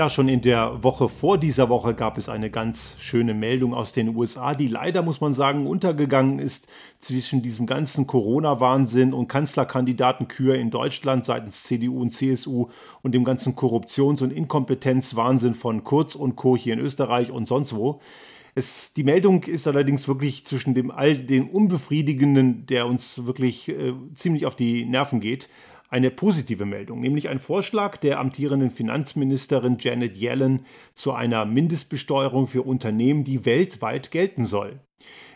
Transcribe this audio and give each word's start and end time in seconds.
Ja, 0.00 0.08
schon 0.08 0.30
in 0.30 0.40
der 0.40 0.82
Woche 0.82 1.10
vor 1.10 1.36
dieser 1.36 1.68
Woche 1.68 1.92
gab 1.92 2.16
es 2.16 2.30
eine 2.30 2.48
ganz 2.48 2.96
schöne 3.00 3.34
Meldung 3.34 3.74
aus 3.74 3.92
den 3.92 4.16
USA, 4.16 4.54
die 4.54 4.66
leider, 4.66 5.02
muss 5.02 5.20
man 5.20 5.34
sagen, 5.34 5.66
untergegangen 5.66 6.38
ist 6.38 6.68
zwischen 7.00 7.42
diesem 7.42 7.66
ganzen 7.66 8.06
Corona-Wahnsinn 8.06 9.12
und 9.12 9.28
Kanzlerkandidatenkür 9.28 10.54
in 10.54 10.70
Deutschland 10.70 11.26
seitens 11.26 11.64
CDU 11.64 12.00
und 12.00 12.12
CSU 12.12 12.68
und 13.02 13.14
dem 13.14 13.24
ganzen 13.24 13.56
Korruptions- 13.56 14.22
und 14.22 14.32
Inkompetenzwahnsinn 14.32 15.52
von 15.52 15.84
Kurz 15.84 16.14
und 16.14 16.34
Co. 16.34 16.56
hier 16.56 16.72
in 16.72 16.80
Österreich 16.80 17.30
und 17.30 17.44
sonst 17.44 17.76
wo. 17.76 18.00
Es, 18.54 18.94
die 18.94 19.04
Meldung 19.04 19.42
ist 19.44 19.68
allerdings 19.68 20.08
wirklich 20.08 20.46
zwischen 20.46 20.72
dem 20.72 20.90
all 20.90 21.14
den 21.14 21.46
Unbefriedigenden, 21.50 22.64
der 22.64 22.86
uns 22.86 23.26
wirklich 23.26 23.68
äh, 23.68 23.92
ziemlich 24.14 24.46
auf 24.46 24.54
die 24.54 24.86
Nerven 24.86 25.20
geht, 25.20 25.50
eine 25.90 26.10
positive 26.10 26.64
Meldung, 26.64 27.00
nämlich 27.00 27.28
ein 27.28 27.40
Vorschlag 27.40 27.96
der 27.96 28.20
amtierenden 28.20 28.70
Finanzministerin 28.70 29.76
Janet 29.78 30.16
Yellen 30.16 30.64
zu 30.94 31.12
einer 31.12 31.44
Mindestbesteuerung 31.44 32.46
für 32.46 32.62
Unternehmen, 32.62 33.24
die 33.24 33.44
weltweit 33.44 34.10
gelten 34.10 34.46
soll. 34.46 34.80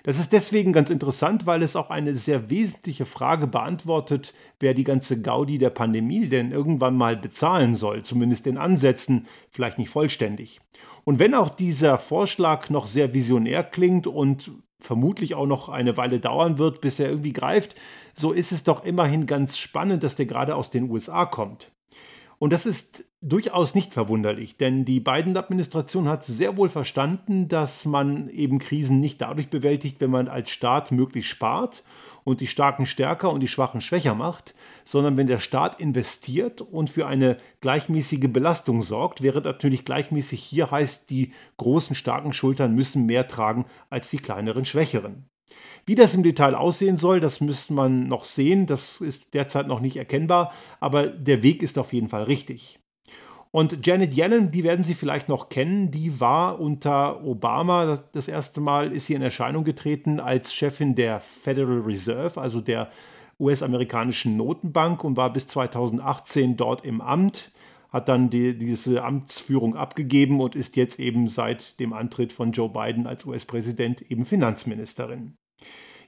Das 0.04 0.18
ist 0.18 0.34
deswegen 0.34 0.74
ganz 0.74 0.90
interessant, 0.90 1.46
weil 1.46 1.62
es 1.62 1.76
auch 1.76 1.88
eine 1.88 2.14
sehr 2.14 2.50
wesentliche 2.50 3.06
Frage 3.06 3.46
beantwortet, 3.46 4.34
wer 4.60 4.74
die 4.74 4.84
ganze 4.84 5.22
Gaudi 5.22 5.56
der 5.56 5.70
Pandemie 5.70 6.26
denn 6.26 6.52
irgendwann 6.52 6.94
mal 6.94 7.16
bezahlen 7.16 7.74
soll, 7.74 8.02
zumindest 8.02 8.46
in 8.46 8.58
Ansätzen, 8.58 9.26
vielleicht 9.50 9.78
nicht 9.78 9.88
vollständig. 9.88 10.60
Und 11.04 11.18
wenn 11.18 11.34
auch 11.34 11.48
dieser 11.48 11.96
Vorschlag 11.96 12.68
noch 12.68 12.86
sehr 12.86 13.14
visionär 13.14 13.64
klingt 13.64 14.06
und 14.06 14.52
vermutlich 14.78 15.34
auch 15.34 15.46
noch 15.46 15.68
eine 15.68 15.96
Weile 15.96 16.20
dauern 16.20 16.58
wird, 16.58 16.80
bis 16.80 17.00
er 17.00 17.08
irgendwie 17.08 17.32
greift, 17.32 17.74
so 18.14 18.32
ist 18.32 18.52
es 18.52 18.64
doch 18.64 18.84
immerhin 18.84 19.26
ganz 19.26 19.58
spannend, 19.58 20.02
dass 20.02 20.16
der 20.16 20.26
gerade 20.26 20.54
aus 20.56 20.70
den 20.70 20.90
USA 20.90 21.26
kommt. 21.26 21.73
Und 22.44 22.52
das 22.52 22.66
ist 22.66 23.06
durchaus 23.22 23.74
nicht 23.74 23.94
verwunderlich, 23.94 24.58
denn 24.58 24.84
die 24.84 25.00
Biden-Administration 25.00 26.10
hat 26.10 26.24
sehr 26.24 26.58
wohl 26.58 26.68
verstanden, 26.68 27.48
dass 27.48 27.86
man 27.86 28.28
eben 28.28 28.58
Krisen 28.58 29.00
nicht 29.00 29.22
dadurch 29.22 29.48
bewältigt, 29.48 29.98
wenn 30.02 30.10
man 30.10 30.28
als 30.28 30.50
Staat 30.50 30.92
möglichst 30.92 31.30
spart 31.30 31.84
und 32.22 32.42
die 32.42 32.46
Starken 32.46 32.84
stärker 32.84 33.32
und 33.32 33.40
die 33.40 33.48
Schwachen 33.48 33.80
schwächer 33.80 34.14
macht, 34.14 34.54
sondern 34.84 35.16
wenn 35.16 35.26
der 35.26 35.38
Staat 35.38 35.80
investiert 35.80 36.60
und 36.60 36.90
für 36.90 37.06
eine 37.06 37.38
gleichmäßige 37.62 38.30
Belastung 38.30 38.82
sorgt, 38.82 39.22
während 39.22 39.46
natürlich 39.46 39.86
gleichmäßig 39.86 40.42
hier 40.42 40.70
heißt, 40.70 41.08
die 41.08 41.32
großen 41.56 41.96
starken 41.96 42.34
Schultern 42.34 42.74
müssen 42.74 43.06
mehr 43.06 43.26
tragen 43.26 43.64
als 43.88 44.10
die 44.10 44.18
kleineren 44.18 44.66
schwächeren. 44.66 45.30
Wie 45.86 45.94
das 45.94 46.14
im 46.14 46.22
Detail 46.22 46.54
aussehen 46.54 46.96
soll, 46.96 47.20
das 47.20 47.40
müsste 47.40 47.74
man 47.74 48.08
noch 48.08 48.24
sehen. 48.24 48.66
Das 48.66 49.00
ist 49.00 49.34
derzeit 49.34 49.66
noch 49.66 49.80
nicht 49.80 49.96
erkennbar, 49.96 50.52
aber 50.80 51.08
der 51.08 51.42
Weg 51.42 51.62
ist 51.62 51.78
auf 51.78 51.92
jeden 51.92 52.08
Fall 52.08 52.24
richtig. 52.24 52.78
Und 53.54 53.86
Janet 53.86 54.16
Yellen, 54.16 54.50
die 54.50 54.64
werden 54.64 54.82
Sie 54.82 54.94
vielleicht 54.94 55.28
noch 55.28 55.48
kennen, 55.48 55.92
die 55.92 56.18
war 56.18 56.58
unter 56.58 57.24
Obama 57.24 58.00
das 58.10 58.26
erste 58.26 58.60
Mal, 58.60 58.92
ist 58.92 59.06
sie 59.06 59.14
in 59.14 59.22
Erscheinung 59.22 59.62
getreten 59.62 60.18
als 60.18 60.52
Chefin 60.52 60.96
der 60.96 61.20
Federal 61.20 61.82
Reserve, 61.82 62.40
also 62.40 62.60
der 62.60 62.90
US-amerikanischen 63.38 64.36
Notenbank 64.36 65.04
und 65.04 65.16
war 65.16 65.32
bis 65.32 65.46
2018 65.46 66.56
dort 66.56 66.84
im 66.84 67.00
Amt, 67.00 67.52
hat 67.90 68.08
dann 68.08 68.28
die, 68.28 68.58
diese 68.58 69.04
Amtsführung 69.04 69.76
abgegeben 69.76 70.40
und 70.40 70.56
ist 70.56 70.74
jetzt 70.74 70.98
eben 70.98 71.28
seit 71.28 71.78
dem 71.78 71.92
Antritt 71.92 72.32
von 72.32 72.50
Joe 72.50 72.68
Biden 72.68 73.06
als 73.06 73.24
US-Präsident 73.24 74.02
eben 74.10 74.24
Finanzministerin. 74.24 75.36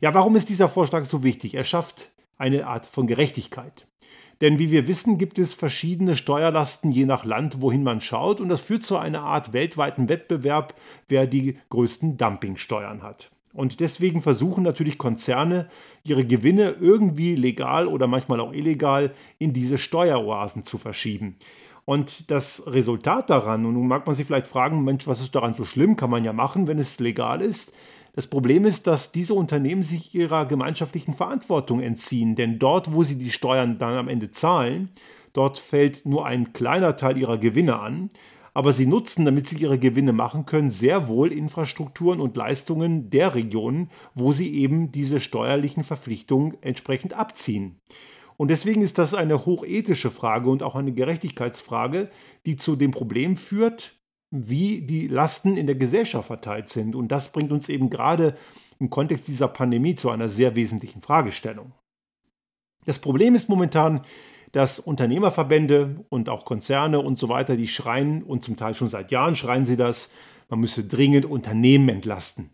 Ja, 0.01 0.15
warum 0.15 0.37
ist 0.37 0.49
dieser 0.49 0.69
Vorschlag 0.69 1.05
so 1.05 1.23
wichtig? 1.23 1.55
Er 1.55 1.65
schafft 1.65 2.13
eine 2.39 2.67
Art 2.67 2.87
von 2.87 3.07
Gerechtigkeit. 3.07 3.87
Denn 4.41 4.59
wie 4.59 4.71
wir 4.71 4.87
wissen, 4.87 5.17
gibt 5.17 5.39
es 5.39 5.55
verschiedene 5.55 6.15
Steuerlasten 6.15 6.91
je 6.91 7.07
nach 7.07 7.25
Land, 7.25 7.63
wohin 7.63 7.83
man 7.83 8.03
schaut, 8.03 8.41
und 8.41 8.51
das 8.51 8.61
führt 8.61 8.85
zu 8.85 8.99
einer 8.99 9.23
Art 9.23 9.55
weltweiten 9.55 10.11
Wettbewerb, 10.11 10.75
wer 11.09 11.27
die 11.27 11.59
größten 11.71 12.19
Dumpingsteuern 12.19 13.03
hat. 13.03 13.31
Und 13.55 13.81
deswegen 13.81 14.21
versuchen 14.21 14.63
natürlich 14.63 14.99
Konzerne, 14.99 15.69
ihre 16.05 16.27
Gewinne 16.27 16.77
irgendwie 16.79 17.35
legal 17.35 17.87
oder 17.87 18.07
manchmal 18.07 18.41
auch 18.41 18.53
illegal 18.53 19.15
in 19.39 19.55
diese 19.55 19.79
Steueroasen 19.79 20.63
zu 20.65 20.77
verschieben. 20.77 21.37
Und 21.87 22.31
das 22.31 22.65
Resultat 22.67 23.31
daran, 23.31 23.65
und 23.65 23.73
nun 23.73 23.89
mag 23.89 24.07
man 24.07 24.15
sich 24.15 24.27
vielleicht 24.27 24.49
fragen, 24.49 24.85
Mensch, 24.85 25.07
was 25.07 25.23
ist 25.23 25.35
daran 25.35 25.55
so 25.55 25.65
schlimm? 25.65 25.97
Kann 25.97 26.11
man 26.11 26.25
ja 26.25 26.35
machen, 26.35 26.67
wenn 26.67 26.79
es 26.79 27.01
legal 27.01 27.41
ist. 27.41 27.73
Das 28.17 28.27
Problem 28.27 28.65
ist, 28.65 28.87
dass 28.87 29.13
diese 29.13 29.35
Unternehmen 29.35 29.83
sich 29.83 30.15
ihrer 30.15 30.47
gemeinschaftlichen 30.47 31.13
Verantwortung 31.13 31.81
entziehen, 31.81 32.35
denn 32.35 32.59
dort, 32.59 32.95
wo 32.95 33.03
sie 33.03 33.19
die 33.19 33.29
Steuern 33.29 33.77
dann 33.77 33.99
am 33.99 34.09
Ende 34.09 34.31
zahlen, 34.31 34.89
dort 35.35 35.59
fällt 35.59 36.07
nur 36.07 36.25
ein 36.25 36.55
kleiner 36.55 36.97
Teil 36.97 37.19
ihrer 37.19 37.37
Gewinne 37.37 37.79
an, 37.79 38.09
aber 38.55 38.73
sie 38.73 38.87
nutzen, 38.87 39.27
damit 39.27 39.47
sie 39.47 39.59
ihre 39.59 39.79
Gewinne 39.79 40.15
machen 40.15 40.47
können, 40.47 40.71
sehr 40.71 41.09
wohl 41.09 41.31
Infrastrukturen 41.31 42.21
und 42.21 42.39
Leistungen 42.39 43.11
der 43.11 43.35
Regionen, 43.35 43.91
wo 44.15 44.33
sie 44.33 44.55
eben 44.55 44.91
diese 44.91 45.21
steuerlichen 45.21 45.85
Verpflichtungen 45.85 46.57
entsprechend 46.63 47.13
abziehen. 47.13 47.81
Und 48.39 48.51
deswegen 48.51 48.81
ist 48.81 48.97
das 48.97 49.13
eine 49.13 49.45
hochethische 49.45 50.11
Frage 50.11 50.49
und 50.49 50.63
auch 50.63 50.75
eine 50.75 50.93
Gerechtigkeitsfrage, 50.93 52.09
die 52.47 52.57
zu 52.57 52.77
dem 52.77 52.93
Problem 52.93 53.37
führt, 53.37 53.96
wie 54.31 54.83
die 54.83 55.09
Lasten 55.09 55.57
in 55.57 55.67
der 55.67 55.77
Gesellschaft 55.77 56.27
verteilt 56.27 56.69
sind. 56.69 56.95
Und 56.97 57.09
das 57.09 57.33
bringt 57.33 57.53
uns 57.53 57.69
eben 57.69 57.91
gerade 57.91 58.37
im 58.79 58.91
Kontext 58.91 59.29
dieser 59.29 59.49
Pandemie 59.49 59.95
zu 59.95 60.11
einer 60.11 60.29
sehr 60.29 60.57
wesentlichen 60.57 61.01
Fragestellung. 61.01 61.73
Das 62.85 62.99
Problem 62.99 63.35
ist 63.35 63.49
momentan, 63.49 64.03
dass 64.53 64.79
Unternehmerverbände 64.79 66.05
und 66.09 66.29
auch 66.29 66.45
Konzerne 66.45 67.01
und 67.01 67.19
so 67.19 67.29
weiter, 67.29 67.57
die 67.57 67.69
schreien, 67.69 68.23
und 68.23 68.45
zum 68.45 68.57
Teil 68.57 68.75
schon 68.75 68.89
seit 68.89 69.11
Jahren 69.11 69.37
schreien 69.37 69.67
sie 69.67 69.77
das, 69.77 70.11
man 70.49 70.61
müsse 70.61 70.85
dringend 70.85 71.27
Unternehmen 71.27 71.89
entlasten. 71.89 72.51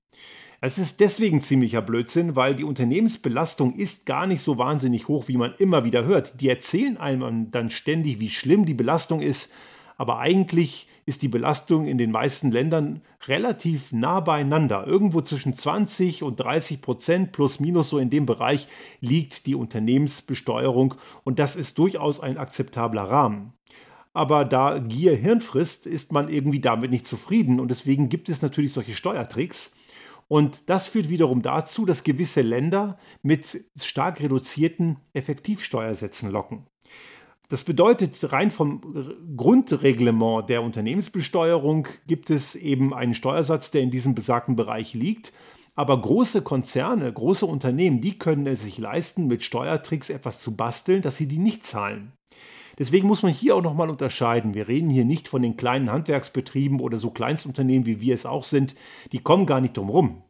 Es 0.64 0.78
ist 0.78 1.00
deswegen 1.00 1.42
ziemlicher 1.42 1.82
Blödsinn, 1.82 2.36
weil 2.36 2.54
die 2.54 2.64
Unternehmensbelastung 2.64 3.74
ist 3.74 4.06
gar 4.06 4.26
nicht 4.26 4.40
so 4.40 4.58
wahnsinnig 4.58 5.08
hoch, 5.08 5.26
wie 5.26 5.36
man 5.36 5.54
immer 5.58 5.84
wieder 5.84 6.04
hört. 6.04 6.40
Die 6.40 6.48
erzählen 6.48 6.96
einem 6.96 7.50
dann 7.50 7.68
ständig, 7.70 8.20
wie 8.20 8.30
schlimm 8.30 8.64
die 8.64 8.74
Belastung 8.74 9.20
ist, 9.20 9.52
aber 9.96 10.20
eigentlich 10.20 10.88
ist 11.04 11.22
die 11.22 11.28
Belastung 11.28 11.86
in 11.86 11.98
den 11.98 12.10
meisten 12.10 12.50
Ländern 12.50 13.02
relativ 13.26 13.92
nah 13.92 14.20
beieinander. 14.20 14.86
Irgendwo 14.86 15.20
zwischen 15.20 15.54
20 15.54 16.22
und 16.22 16.36
30 16.36 16.80
Prozent 16.80 17.32
plus 17.32 17.60
minus 17.60 17.88
so 17.88 17.98
in 17.98 18.10
dem 18.10 18.26
Bereich 18.26 18.68
liegt 19.00 19.46
die 19.46 19.54
Unternehmensbesteuerung 19.54 20.94
und 21.24 21.38
das 21.38 21.56
ist 21.56 21.78
durchaus 21.78 22.20
ein 22.20 22.38
akzeptabler 22.38 23.04
Rahmen. 23.04 23.52
Aber 24.14 24.44
da 24.44 24.78
Gier 24.78 25.16
Hirn 25.16 25.40
frisst, 25.40 25.86
ist 25.86 26.12
man 26.12 26.28
irgendwie 26.28 26.60
damit 26.60 26.90
nicht 26.90 27.06
zufrieden 27.06 27.60
und 27.60 27.70
deswegen 27.70 28.08
gibt 28.08 28.28
es 28.28 28.42
natürlich 28.42 28.72
solche 28.72 28.94
Steuertricks. 28.94 29.72
Und 30.28 30.70
das 30.70 30.88
führt 30.88 31.08
wiederum 31.08 31.42
dazu, 31.42 31.84
dass 31.84 32.04
gewisse 32.04 32.42
Länder 32.42 32.98
mit 33.22 33.66
stark 33.78 34.20
reduzierten 34.20 34.96
Effektivsteuersätzen 35.12 36.30
locken. 36.30 36.66
Das 37.52 37.64
bedeutet, 37.64 38.32
rein 38.32 38.50
vom 38.50 38.80
Grundreglement 39.36 40.48
der 40.48 40.62
Unternehmensbesteuerung 40.62 41.86
gibt 42.06 42.30
es 42.30 42.54
eben 42.54 42.94
einen 42.94 43.12
Steuersatz, 43.12 43.70
der 43.70 43.82
in 43.82 43.90
diesem 43.90 44.14
besagten 44.14 44.56
Bereich 44.56 44.94
liegt. 44.94 45.34
Aber 45.74 46.00
große 46.00 46.40
Konzerne, 46.40 47.12
große 47.12 47.44
Unternehmen, 47.44 48.00
die 48.00 48.18
können 48.18 48.46
es 48.46 48.62
sich 48.62 48.78
leisten, 48.78 49.26
mit 49.26 49.42
Steuertricks 49.42 50.08
etwas 50.08 50.40
zu 50.40 50.56
basteln, 50.56 51.02
dass 51.02 51.18
sie 51.18 51.28
die 51.28 51.36
nicht 51.36 51.66
zahlen. 51.66 52.12
Deswegen 52.78 53.06
muss 53.06 53.22
man 53.22 53.32
hier 53.32 53.54
auch 53.54 53.62
nochmal 53.62 53.90
unterscheiden. 53.90 54.54
Wir 54.54 54.66
reden 54.66 54.88
hier 54.88 55.04
nicht 55.04 55.28
von 55.28 55.42
den 55.42 55.58
kleinen 55.58 55.92
Handwerksbetrieben 55.92 56.80
oder 56.80 56.96
so 56.96 57.10
Kleinstunternehmen, 57.10 57.84
wie 57.84 58.00
wir 58.00 58.14
es 58.14 58.24
auch 58.24 58.44
sind. 58.44 58.74
Die 59.12 59.18
kommen 59.18 59.44
gar 59.44 59.60
nicht 59.60 59.76
drum 59.76 59.90
rum. 59.90 60.22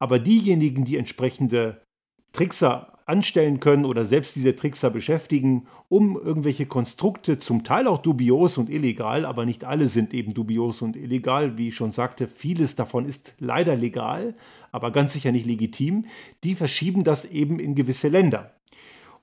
Aber 0.00 0.18
diejenigen, 0.18 0.84
die 0.84 0.96
entsprechende 0.96 1.82
Trickser 2.32 2.93
anstellen 3.06 3.60
können 3.60 3.84
oder 3.84 4.04
selbst 4.04 4.34
diese 4.36 4.56
Trickser 4.56 4.90
beschäftigen, 4.90 5.66
um 5.88 6.16
irgendwelche 6.16 6.66
Konstrukte, 6.66 7.38
zum 7.38 7.64
Teil 7.64 7.86
auch 7.86 7.98
dubios 7.98 8.56
und 8.56 8.70
illegal, 8.70 9.26
aber 9.26 9.44
nicht 9.44 9.64
alle 9.64 9.88
sind 9.88 10.14
eben 10.14 10.32
dubios 10.32 10.80
und 10.80 10.96
illegal, 10.96 11.58
wie 11.58 11.68
ich 11.68 11.74
schon 11.74 11.90
sagte, 11.90 12.26
vieles 12.26 12.76
davon 12.76 13.04
ist 13.04 13.34
leider 13.38 13.76
legal, 13.76 14.34
aber 14.72 14.90
ganz 14.90 15.12
sicher 15.12 15.32
nicht 15.32 15.46
legitim, 15.46 16.06
die 16.44 16.54
verschieben 16.54 17.04
das 17.04 17.26
eben 17.26 17.58
in 17.58 17.74
gewisse 17.74 18.08
Länder. 18.08 18.52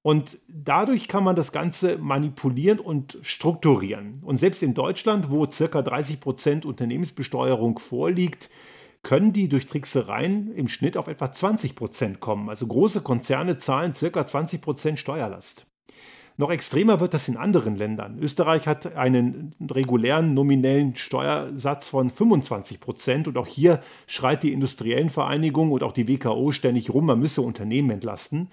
Und 0.03 0.39
dadurch 0.47 1.07
kann 1.07 1.23
man 1.23 1.35
das 1.35 1.51
Ganze 1.51 1.97
manipulieren 1.99 2.79
und 2.79 3.19
strukturieren. 3.21 4.13
Und 4.23 4.37
selbst 4.37 4.63
in 4.63 4.73
Deutschland, 4.73 5.29
wo 5.29 5.45
ca. 5.45 5.79
30% 5.79 6.65
Unternehmensbesteuerung 6.65 7.77
vorliegt, 7.77 8.49
können 9.03 9.33
die 9.33 9.49
durch 9.49 9.65
Tricksereien 9.65 10.51
im 10.53 10.67
Schnitt 10.67 10.97
auf 10.97 11.07
etwa 11.07 11.31
20 11.31 11.75
Prozent 11.75 12.19
kommen. 12.19 12.49
Also 12.49 12.67
große 12.67 13.01
Konzerne 13.01 13.57
zahlen 13.57 13.93
circa 13.93 14.25
20 14.25 14.61
Prozent 14.61 14.99
Steuerlast. 14.99 15.65
Noch 16.37 16.49
extremer 16.49 16.99
wird 16.99 17.13
das 17.13 17.27
in 17.27 17.37
anderen 17.37 17.75
Ländern. 17.75 18.17
Österreich 18.19 18.67
hat 18.67 18.95
einen 18.95 19.53
regulären 19.69 20.33
nominellen 20.33 20.95
Steuersatz 20.95 21.89
von 21.89 22.09
25 22.09 22.79
Prozent 22.79 23.27
und 23.27 23.37
auch 23.37 23.47
hier 23.47 23.81
schreit 24.07 24.43
die 24.43 24.53
Industriellenvereinigung 24.53 25.71
und 25.71 25.83
auch 25.83 25.91
die 25.91 26.07
WKO 26.07 26.51
ständig 26.51 26.91
rum, 26.91 27.05
man 27.05 27.19
müsse 27.19 27.41
Unternehmen 27.41 27.91
entlasten. 27.91 28.47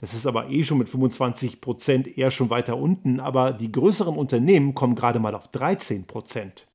Das 0.00 0.14
ist 0.14 0.26
aber 0.26 0.48
eh 0.48 0.62
schon 0.62 0.78
mit 0.78 0.88
25 0.88 1.60
Prozent 1.60 2.18
eher 2.18 2.30
schon 2.30 2.50
weiter 2.50 2.76
unten, 2.76 3.20
aber 3.20 3.52
die 3.52 3.72
größeren 3.72 4.16
Unternehmen 4.16 4.74
kommen 4.74 4.94
gerade 4.94 5.18
mal 5.18 5.34
auf 5.34 5.48
13 5.48 6.06
Prozent. 6.06 6.67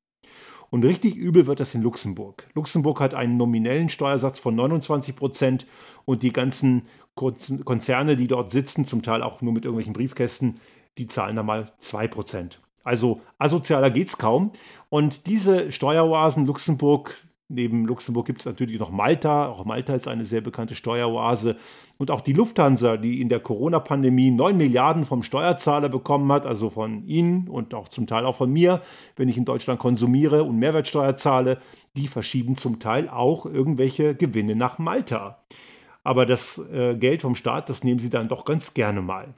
Und 0.73 0.83
richtig 0.85 1.17
übel 1.17 1.45
wird 1.45 1.59
das 1.59 1.75
in 1.75 1.83
Luxemburg. 1.83 2.47
Luxemburg 2.55 2.99
hat 2.99 3.13
einen 3.13 3.37
nominellen 3.37 3.89
Steuersatz 3.89 4.39
von 4.39 4.55
29 4.55 5.15
Prozent 5.15 5.67
und 6.05 6.23
die 6.23 6.33
ganzen 6.33 6.87
Konzerne, 7.13 8.15
die 8.15 8.27
dort 8.27 8.49
sitzen, 8.49 8.83
zum 8.83 9.03
Teil 9.03 9.21
auch 9.21 9.43
nur 9.43 9.53
mit 9.53 9.65
irgendwelchen 9.65 9.93
Briefkästen, 9.93 10.59
die 10.97 11.05
zahlen 11.05 11.35
da 11.35 11.43
mal 11.43 11.71
2 11.77 12.07
Prozent. 12.07 12.59
Also 12.83 13.21
asozialer 13.37 13.91
geht 13.91 14.07
es 14.07 14.17
kaum. 14.17 14.51
Und 14.89 15.27
diese 15.27 15.71
Steueroasen 15.71 16.47
Luxemburg, 16.47 17.23
neben 17.50 17.86
Luxemburg 17.86 18.25
gibt 18.25 18.42
es 18.42 18.45
natürlich 18.45 18.80
noch 18.80 18.92
Malta. 18.92 19.48
Auch 19.48 19.66
Malta 19.66 19.94
ist 19.94 20.07
eine 20.07 20.25
sehr 20.25 20.42
bekannte 20.42 20.75
Steueroase. 20.75 21.57
Und 21.98 22.12
auch 22.12 22.22
die 22.22 22.34
Lufthansa, 22.34 22.98
die 22.98 23.22
in 23.22 23.30
der 23.30 23.40
Corona-Pandemie 23.40 24.31
9 24.31 24.57
Milliarden 24.57 25.06
vom 25.06 25.24
Steuerzahler 25.24 25.90
bekommen 25.90 26.31
hat, 26.31 26.45
also 26.45 26.69
von 26.69 27.06
Ihnen 27.06 27.48
und 27.48 27.74
auch 27.74 27.88
zum 27.88 28.07
Teil 28.07 28.25
auch 28.25 28.36
von 28.36 28.51
mir, 28.51 28.81
wenn 29.16 29.30
ich 29.30 29.38
in 29.38 29.45
Deutschland 29.45 29.80
konsumiere 29.80 30.44
und 30.44 30.57
Mehrwertsteuer 30.57 31.16
zahle, 31.16 31.60
die 31.95 32.07
verschieben 32.07 32.56
zum 32.56 32.80
Teil 32.80 33.10
auch 33.10 33.45
irgendwelche 33.45 34.16
Gewinne 34.16 34.56
nach 34.56 34.80
Malta. 34.80 35.44
Aber 36.04 36.25
das 36.25 36.57
äh, 36.72 36.95
Geld 36.95 37.22
vom 37.22 37.36
Staat, 37.36 37.69
das 37.69 37.84
nehmen 37.84 38.00
sie 38.00 38.10
dann 38.10 38.28
doch 38.28 38.45
ganz 38.45 38.74
gerne 38.74 39.01
mal. 39.01 39.34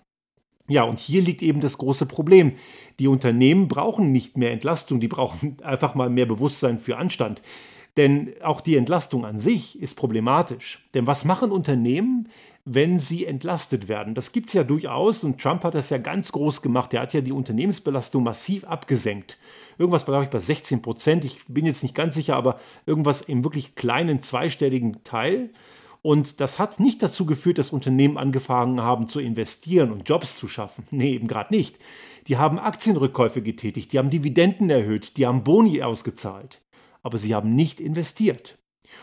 Ja, 0.68 0.84
und 0.84 0.98
hier 0.98 1.22
liegt 1.22 1.44
eben 1.44 1.62
das 1.62 1.78
große 1.78 2.08
Problem. 2.08 2.54
Die 3.00 3.08
Unternehmen 3.08 3.68
brauchen 3.68 4.12
nicht 4.12 4.36
mehr 4.38 4.52
Entlastung, 4.52 5.00
die 5.00 5.08
brauchen 5.08 5.58
einfach 5.64 5.96
mal 5.96 6.10
mehr 6.10 6.26
Bewusstsein 6.26 6.80
für 6.80 6.98
Anstand. 6.98 7.42
Denn 7.98 8.34
auch 8.44 8.60
die 8.60 8.76
Entlastung 8.76 9.26
an 9.26 9.38
sich 9.38 9.82
ist 9.82 9.96
problematisch. 9.96 10.88
Denn 10.94 11.08
was 11.08 11.24
machen 11.24 11.52
Unternehmen, 11.52 12.28
wenn 12.66 13.00
sie 13.00 13.26
entlastet 13.26 13.88
werden? 13.88 14.16
Das 14.16 14.34
gibt 14.34 14.50
es 14.50 14.54
ja 14.54 14.64
durchaus 14.64 15.24
und 15.24 15.40
Trump 15.40 15.64
hat 15.64 15.76
das 15.76 15.90
ja 15.90 15.98
ganz 15.98 16.32
groß 16.34 16.62
gemacht. 16.62 16.94
Er 16.94 17.02
hat 17.02 17.14
ja 17.14 17.22
die 17.22 17.32
Unternehmensbelastung 17.32 18.24
massiv 18.24 18.66
abgesenkt. 18.66 19.38
Irgendwas, 19.78 20.06
glaube 20.06 20.24
ich, 20.24 20.30
bei 20.30 20.40
16 20.40 20.82
Prozent. 20.82 21.24
Ich 21.24 21.46
bin 21.48 21.66
jetzt 21.66 21.84
nicht 21.84 21.96
ganz 21.96 22.16
sicher, 22.16 22.36
aber 22.36 22.60
irgendwas 22.86 23.22
im 23.22 23.44
wirklich 23.44 23.76
kleinen 23.76 24.22
zweistelligen 24.22 25.04
Teil. 25.04 25.52
Und 26.02 26.40
das 26.40 26.60
hat 26.60 26.80
nicht 26.80 27.02
dazu 27.02 27.26
geführt, 27.26 27.58
dass 27.58 27.72
Unternehmen 27.72 28.18
angefangen 28.18 28.82
haben 28.82 29.08
zu 29.08 29.20
investieren 29.20 29.92
und 29.92 30.08
Jobs 30.08 30.38
zu 30.38 30.48
schaffen. 30.48 30.86
Nee, 30.92 31.14
eben 31.14 31.28
gerade 31.28 31.52
nicht. 31.52 31.80
Die 32.28 32.38
haben 32.38 32.60
Aktienrückkäufe 32.60 33.42
getätigt, 33.42 33.94
die 33.94 34.00
haben 34.00 34.10
Dividenden 34.10 34.70
erhöht, 34.70 35.18
die 35.18 35.26
haben 35.26 35.44
Boni 35.44 35.82
ausgezahlt. 35.82 36.62
Aber 37.06 37.20
sie 37.20 37.36
haben 37.36 37.54
nicht 37.54 37.80
investiert. 37.80 38.58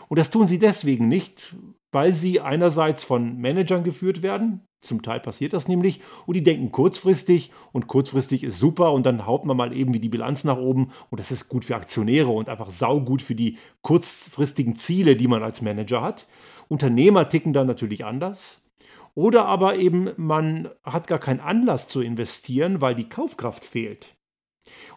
Und 0.09 0.19
das 0.19 0.29
tun 0.29 0.49
sie 0.49 0.59
deswegen 0.59 1.07
nicht, 1.07 1.55
weil 1.93 2.11
sie 2.11 2.41
einerseits 2.41 3.01
von 3.01 3.37
Managern 3.37 3.85
geführt 3.85 4.21
werden, 4.21 4.67
zum 4.81 5.01
Teil 5.01 5.21
passiert 5.21 5.53
das 5.53 5.69
nämlich, 5.69 6.01
und 6.25 6.33
die 6.33 6.43
denken 6.43 6.73
kurzfristig 6.73 7.51
und 7.71 7.87
kurzfristig 7.87 8.43
ist 8.43 8.59
super 8.59 8.91
und 8.91 9.05
dann 9.05 9.25
haut 9.25 9.45
man 9.45 9.55
mal 9.55 9.71
eben 9.71 9.93
wie 9.93 10.01
die 10.01 10.09
Bilanz 10.09 10.43
nach 10.43 10.57
oben 10.57 10.91
und 11.09 11.19
das 11.21 11.31
ist 11.31 11.47
gut 11.47 11.63
für 11.63 11.77
Aktionäre 11.77 12.27
und 12.27 12.49
einfach 12.49 12.69
saugut 12.69 13.21
für 13.21 13.35
die 13.35 13.57
kurzfristigen 13.83 14.75
Ziele, 14.75 15.15
die 15.15 15.29
man 15.29 15.41
als 15.41 15.61
Manager 15.61 16.01
hat. 16.01 16.27
Unternehmer 16.67 17.29
ticken 17.29 17.53
da 17.53 17.63
natürlich 17.63 18.03
anders. 18.03 18.69
Oder 19.15 19.45
aber 19.45 19.77
eben 19.77 20.09
man 20.17 20.67
hat 20.83 21.07
gar 21.07 21.19
keinen 21.19 21.39
Anlass 21.39 21.87
zu 21.87 22.01
investieren, 22.01 22.81
weil 22.81 22.95
die 22.95 23.07
Kaufkraft 23.07 23.63
fehlt. 23.63 24.17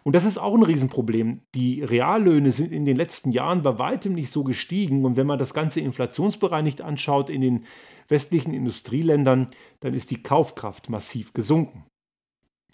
Und 0.03 0.15
das 0.15 0.23
ist 0.23 0.37
auch 0.37 0.55
ein 0.55 0.63
Riesenproblem. 0.63 1.41
Die 1.53 1.83
Reallöhne 1.83 2.51
sind 2.51 2.71
in 2.71 2.85
den 2.85 2.95
letzten 2.95 3.31
Jahren 3.31 3.63
bei 3.63 3.77
weitem 3.79 4.13
nicht 4.13 4.31
so 4.31 4.43
gestiegen. 4.43 5.03
Und 5.03 5.17
wenn 5.17 5.27
man 5.27 5.39
das 5.39 5.53
Ganze 5.53 5.81
inflationsbereinigt 5.81 6.81
anschaut 6.81 7.29
in 7.29 7.41
den 7.41 7.65
westlichen 8.07 8.53
Industrieländern, 8.53 9.47
dann 9.81 9.93
ist 9.93 10.11
die 10.11 10.23
Kaufkraft 10.23 10.89
massiv 10.89 11.33
gesunken. 11.33 11.83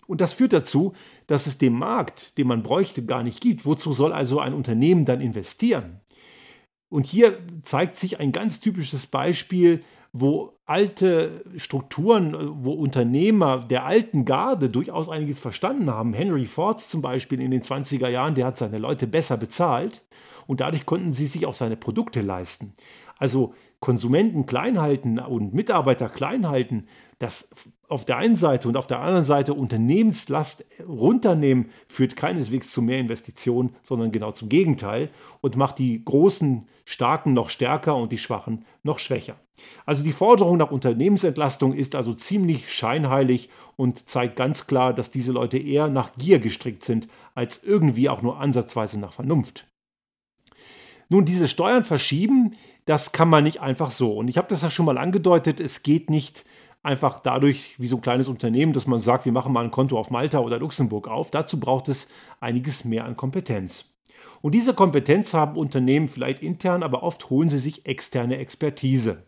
Und 0.05 0.21
das 0.21 0.33
führt 0.33 0.53
dazu, 0.53 0.93
dass 1.27 1.47
es 1.47 1.57
den 1.57 1.73
Markt, 1.73 2.37
den 2.37 2.47
man 2.47 2.61
bräuchte, 2.61 3.05
gar 3.05 3.23
nicht 3.23 3.41
gibt. 3.41 3.65
Wozu 3.65 3.93
soll 3.93 4.11
also 4.11 4.39
ein 4.39 4.53
Unternehmen 4.53 5.05
dann 5.05 5.21
investieren? 5.21 6.01
Und 6.93 7.07
hier 7.07 7.39
zeigt 7.63 7.97
sich 7.97 8.19
ein 8.19 8.31
ganz 8.31 8.59
typisches 8.59 9.07
Beispiel, 9.07 9.81
wo 10.11 10.53
alte 10.67 11.43
Strukturen, 11.57 12.35
wo 12.63 12.73
Unternehmer 12.73 13.61
der 13.61 13.85
alten 13.85 14.25
Garde 14.25 14.69
durchaus 14.69 15.09
einiges 15.09 15.39
verstanden 15.39 15.89
haben. 15.89 16.13
Henry 16.13 16.45
Ford 16.45 16.79
zum 16.79 17.01
Beispiel 17.01 17.41
in 17.41 17.49
den 17.49 17.63
20er 17.63 18.09
Jahren, 18.09 18.35
der 18.35 18.45
hat 18.45 18.57
seine 18.59 18.77
Leute 18.77 19.07
besser 19.07 19.37
bezahlt 19.37 20.03
und 20.45 20.61
dadurch 20.61 20.85
konnten 20.85 21.13
sie 21.13 21.25
sich 21.25 21.47
auch 21.47 21.55
seine 21.55 21.77
Produkte 21.77 22.21
leisten. 22.21 22.73
Also 23.17 23.53
Konsumenten 23.79 24.45
klein 24.45 24.79
halten 24.79 25.19
und 25.19 25.53
Mitarbeiter 25.53 26.09
klein 26.09 26.47
halten, 26.47 26.87
das 27.19 27.49
auf 27.89 28.05
der 28.05 28.17
einen 28.17 28.35
Seite 28.35 28.67
und 28.67 28.77
auf 28.77 28.87
der 28.87 28.99
anderen 28.99 29.23
Seite 29.23 29.53
Unternehmenslast 29.53 30.65
runternehmen, 30.87 31.69
führt 31.87 32.15
keineswegs 32.15 32.71
zu 32.71 32.81
mehr 32.81 32.99
Investitionen, 32.99 33.75
sondern 33.81 34.11
genau 34.11 34.31
zum 34.31 34.49
Gegenteil 34.49 35.09
und 35.41 35.57
macht 35.57 35.79
die 35.79 36.03
großen 36.03 36.65
Starken 36.85 37.33
noch 37.33 37.49
stärker 37.49 37.95
und 37.95 38.11
die 38.11 38.17
Schwachen 38.17 38.65
noch 38.83 38.99
schwächer. 38.99 39.35
Also 39.85 40.03
die 40.03 40.11
Forderung 40.11 40.57
nach 40.57 40.71
Unternehmensentlastung 40.71 41.73
ist 41.73 41.95
also 41.95 42.13
ziemlich 42.13 42.73
scheinheilig 42.73 43.49
und 43.75 44.09
zeigt 44.09 44.35
ganz 44.35 44.65
klar, 44.65 44.93
dass 44.93 45.11
diese 45.11 45.31
Leute 45.31 45.57
eher 45.57 45.87
nach 45.87 46.13
Gier 46.17 46.39
gestrickt 46.39 46.83
sind, 46.83 47.07
als 47.35 47.63
irgendwie 47.63 48.09
auch 48.09 48.21
nur 48.21 48.39
ansatzweise 48.39 48.99
nach 48.99 49.13
Vernunft. 49.13 49.67
Nun, 51.09 51.25
diese 51.25 51.47
Steuern 51.47 51.83
verschieben, 51.83 52.55
das 52.85 53.11
kann 53.11 53.29
man 53.29 53.43
nicht 53.43 53.61
einfach 53.61 53.91
so. 53.91 54.13
Und 54.17 54.27
ich 54.27 54.37
habe 54.37 54.47
das 54.49 54.61
ja 54.61 54.69
schon 54.69 54.85
mal 54.85 54.97
angedeutet, 54.97 55.59
es 55.59 55.83
geht 55.83 56.09
nicht 56.09 56.45
einfach 56.81 57.19
dadurch, 57.19 57.79
wie 57.79 57.87
so 57.87 57.95
ein 57.97 58.01
kleines 58.01 58.27
Unternehmen, 58.27 58.73
dass 58.73 58.87
man 58.87 58.99
sagt, 58.99 59.25
wir 59.25 59.31
machen 59.31 59.53
mal 59.53 59.63
ein 59.63 59.71
Konto 59.71 59.97
auf 59.97 60.11
Malta 60.11 60.39
oder 60.39 60.59
Luxemburg 60.59 61.07
auf. 61.07 61.31
Dazu 61.31 61.59
braucht 61.59 61.87
es 61.87 62.09
einiges 62.41 62.83
mehr 62.83 63.05
an 63.05 63.15
Kompetenz. 63.15 63.93
Und 64.41 64.53
diese 64.53 64.73
Kompetenz 64.73 65.33
haben 65.33 65.57
Unternehmen 65.57 66.09
vielleicht 66.09 66.43
intern, 66.43 66.83
aber 66.83 67.03
oft 67.03 67.29
holen 67.29 67.49
sie 67.49 67.59
sich 67.59 67.85
externe 67.85 68.37
Expertise. 68.37 69.23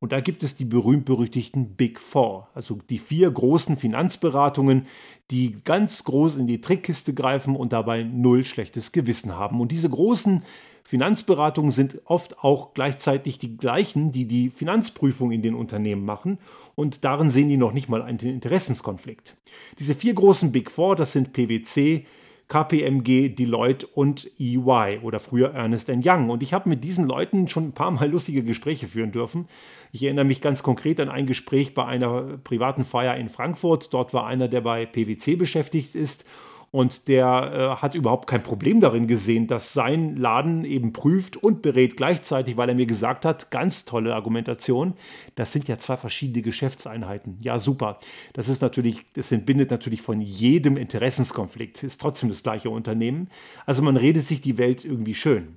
Und 0.00 0.12
da 0.12 0.20
gibt 0.20 0.42
es 0.42 0.56
die 0.56 0.64
berühmt-berüchtigten 0.64 1.76
Big 1.76 2.00
Four, 2.00 2.48
also 2.54 2.78
die 2.88 2.98
vier 2.98 3.30
großen 3.30 3.76
Finanzberatungen, 3.76 4.86
die 5.30 5.56
ganz 5.64 6.04
groß 6.04 6.38
in 6.38 6.46
die 6.46 6.60
Trickkiste 6.60 7.14
greifen 7.14 7.56
und 7.56 7.72
dabei 7.72 8.02
null 8.02 8.44
schlechtes 8.44 8.92
Gewissen 8.92 9.36
haben. 9.36 9.60
Und 9.60 9.70
diese 9.72 9.88
großen 9.88 10.42
Finanzberatungen 10.86 11.70
sind 11.70 12.02
oft 12.04 12.40
auch 12.40 12.74
gleichzeitig 12.74 13.38
die 13.38 13.56
gleichen, 13.56 14.12
die 14.12 14.26
die 14.26 14.50
Finanzprüfung 14.50 15.32
in 15.32 15.40
den 15.40 15.54
Unternehmen 15.54 16.04
machen 16.04 16.38
und 16.74 17.04
darin 17.04 17.30
sehen 17.30 17.48
die 17.48 17.56
noch 17.56 17.72
nicht 17.72 17.88
mal 17.88 18.02
einen 18.02 18.18
Interessenskonflikt. 18.18 19.36
Diese 19.78 19.94
vier 19.94 20.14
großen 20.14 20.52
Big 20.52 20.70
Four, 20.70 20.94
das 20.94 21.12
sind 21.12 21.32
PwC, 21.32 22.04
KPMG, 22.48 23.30
Deloitte 23.30 23.86
und 23.86 24.30
EY 24.38 25.00
oder 25.02 25.18
früher 25.18 25.54
Ernest 25.54 25.88
Young. 25.88 26.28
Und 26.28 26.42
ich 26.42 26.52
habe 26.52 26.68
mit 26.68 26.84
diesen 26.84 27.06
Leuten 27.06 27.48
schon 27.48 27.68
ein 27.68 27.72
paar 27.72 27.90
Mal 27.90 28.10
lustige 28.10 28.42
Gespräche 28.44 28.86
führen 28.86 29.12
dürfen. 29.12 29.48
Ich 29.92 30.02
erinnere 30.02 30.26
mich 30.26 30.42
ganz 30.42 30.62
konkret 30.62 31.00
an 31.00 31.08
ein 31.08 31.24
Gespräch 31.24 31.72
bei 31.72 31.86
einer 31.86 32.38
privaten 32.44 32.84
Feier 32.84 33.16
in 33.16 33.30
Frankfurt. 33.30 33.94
Dort 33.94 34.12
war 34.12 34.26
einer, 34.26 34.48
der 34.48 34.60
bei 34.60 34.84
PwC 34.84 35.36
beschäftigt 35.36 35.94
ist 35.94 36.26
und 36.74 37.06
der 37.06 37.76
äh, 37.78 37.82
hat 37.82 37.94
überhaupt 37.94 38.26
kein 38.28 38.42
Problem 38.42 38.80
darin 38.80 39.06
gesehen, 39.06 39.46
dass 39.46 39.74
sein 39.74 40.16
Laden 40.16 40.64
eben 40.64 40.92
prüft 40.92 41.36
und 41.36 41.62
berät 41.62 41.96
gleichzeitig, 41.96 42.56
weil 42.56 42.68
er 42.68 42.74
mir 42.74 42.86
gesagt 42.86 43.24
hat, 43.24 43.52
ganz 43.52 43.84
tolle 43.84 44.12
Argumentation, 44.12 44.94
das 45.36 45.52
sind 45.52 45.68
ja 45.68 45.78
zwei 45.78 45.96
verschiedene 45.96 46.42
Geschäftseinheiten. 46.42 47.38
Ja, 47.38 47.60
super. 47.60 47.98
Das 48.32 48.48
ist 48.48 48.60
natürlich, 48.60 49.06
das 49.12 49.30
entbindet 49.30 49.70
natürlich 49.70 50.02
von 50.02 50.20
jedem 50.20 50.76
Interessenskonflikt, 50.76 51.84
ist 51.84 52.00
trotzdem 52.00 52.28
das 52.28 52.42
gleiche 52.42 52.70
Unternehmen. 52.70 53.28
Also 53.66 53.80
man 53.82 53.96
redet 53.96 54.26
sich 54.26 54.40
die 54.40 54.58
Welt 54.58 54.84
irgendwie 54.84 55.14
schön. 55.14 55.56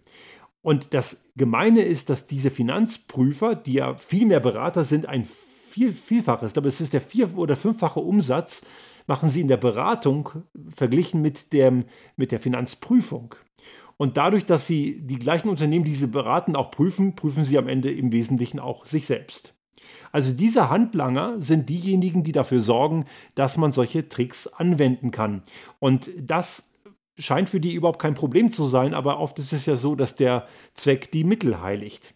Und 0.61 0.93
das 0.93 1.31
Gemeine 1.35 1.81
ist, 1.81 2.11
dass 2.11 2.27
diese 2.27 2.51
Finanzprüfer, 2.51 3.55
die 3.55 3.73
ja 3.73 3.95
viel 3.95 4.27
mehr 4.27 4.39
Berater 4.39 4.83
sind, 4.83 5.07
ein 5.07 5.25
viel, 5.25 5.93
Vielfaches, 5.93 6.51
ich 6.51 6.53
glaube, 6.53 6.67
es 6.67 6.79
ist 6.79 6.93
der 6.93 7.01
vier- 7.01 7.35
oder 7.37 7.55
fünffache 7.55 8.01
Umsatz 8.01 8.67
machen 9.07 9.29
sie 9.29 9.41
in 9.41 9.47
der 9.47 9.57
Beratung 9.57 10.29
verglichen 10.73 11.21
mit, 11.21 11.53
dem, 11.53 11.85
mit 12.15 12.31
der 12.31 12.39
Finanzprüfung. 12.39 13.35
Und 13.97 14.17
dadurch, 14.17 14.45
dass 14.45 14.67
sie 14.67 15.01
die 15.01 15.17
gleichen 15.17 15.49
Unternehmen, 15.49 15.85
die 15.85 15.95
sie 15.95 16.07
beraten, 16.07 16.55
auch 16.55 16.69
prüfen, 16.69 17.15
prüfen 17.15 17.43
sie 17.43 17.57
am 17.57 17.67
Ende 17.67 17.91
im 17.91 18.11
Wesentlichen 18.11 18.59
auch 18.59 18.85
sich 18.85 19.07
selbst. 19.07 19.55
Also 20.11 20.33
diese 20.33 20.69
Handlanger 20.69 21.41
sind 21.41 21.69
diejenigen, 21.69 22.23
die 22.23 22.31
dafür 22.31 22.59
sorgen, 22.59 23.05
dass 23.35 23.57
man 23.57 23.71
solche 23.71 24.07
Tricks 24.07 24.47
anwenden 24.47 25.11
kann. 25.11 25.41
Und 25.79 26.11
das 26.21 26.71
scheint 27.17 27.49
für 27.49 27.59
die 27.59 27.73
überhaupt 27.73 27.99
kein 27.99 28.13
Problem 28.13 28.51
zu 28.51 28.67
sein, 28.67 28.93
aber 28.93 29.19
oft 29.19 29.39
ist 29.39 29.53
es 29.53 29.65
ja 29.65 29.75
so, 29.75 29.95
dass 29.95 30.15
der 30.15 30.47
Zweck 30.73 31.11
die 31.11 31.23
Mittel 31.23 31.61
heiligt. 31.61 32.13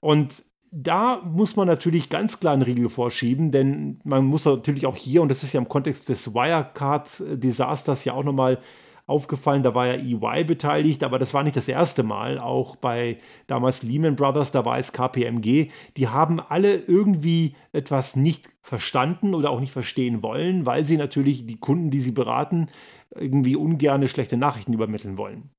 Und 0.00 0.44
da 0.76 1.22
muss 1.24 1.54
man 1.54 1.68
natürlich 1.68 2.10
ganz 2.10 2.40
klar 2.40 2.52
einen 2.52 2.62
Riegel 2.62 2.88
vorschieben, 2.88 3.52
denn 3.52 4.00
man 4.02 4.24
muss 4.24 4.44
natürlich 4.44 4.86
auch 4.86 4.96
hier, 4.96 5.22
und 5.22 5.28
das 5.28 5.44
ist 5.44 5.52
ja 5.52 5.60
im 5.60 5.68
Kontext 5.68 6.08
des 6.08 6.34
Wirecard-Desasters 6.34 8.04
ja 8.04 8.14
auch 8.14 8.24
nochmal 8.24 8.58
aufgefallen, 9.06 9.62
da 9.62 9.74
war 9.74 9.86
ja 9.86 9.94
EY 9.94 10.44
beteiligt, 10.44 11.04
aber 11.04 11.18
das 11.18 11.32
war 11.32 11.44
nicht 11.44 11.56
das 11.56 11.68
erste 11.68 12.02
Mal. 12.02 12.38
Auch 12.38 12.74
bei 12.74 13.18
damals 13.46 13.82
Lehman 13.82 14.16
Brothers, 14.16 14.50
da 14.50 14.64
war 14.64 14.78
es 14.78 14.92
KPMG. 14.92 15.68
Die 15.96 16.08
haben 16.08 16.40
alle 16.40 16.74
irgendwie 16.74 17.54
etwas 17.72 18.16
nicht 18.16 18.48
verstanden 18.62 19.34
oder 19.34 19.50
auch 19.50 19.60
nicht 19.60 19.72
verstehen 19.72 20.22
wollen, 20.22 20.66
weil 20.66 20.82
sie 20.84 20.96
natürlich 20.96 21.46
die 21.46 21.60
Kunden, 21.60 21.90
die 21.90 22.00
sie 22.00 22.12
beraten, 22.12 22.68
irgendwie 23.14 23.56
ungerne 23.56 24.08
schlechte 24.08 24.36
Nachrichten 24.38 24.72
übermitteln 24.72 25.18
wollen. 25.18 25.50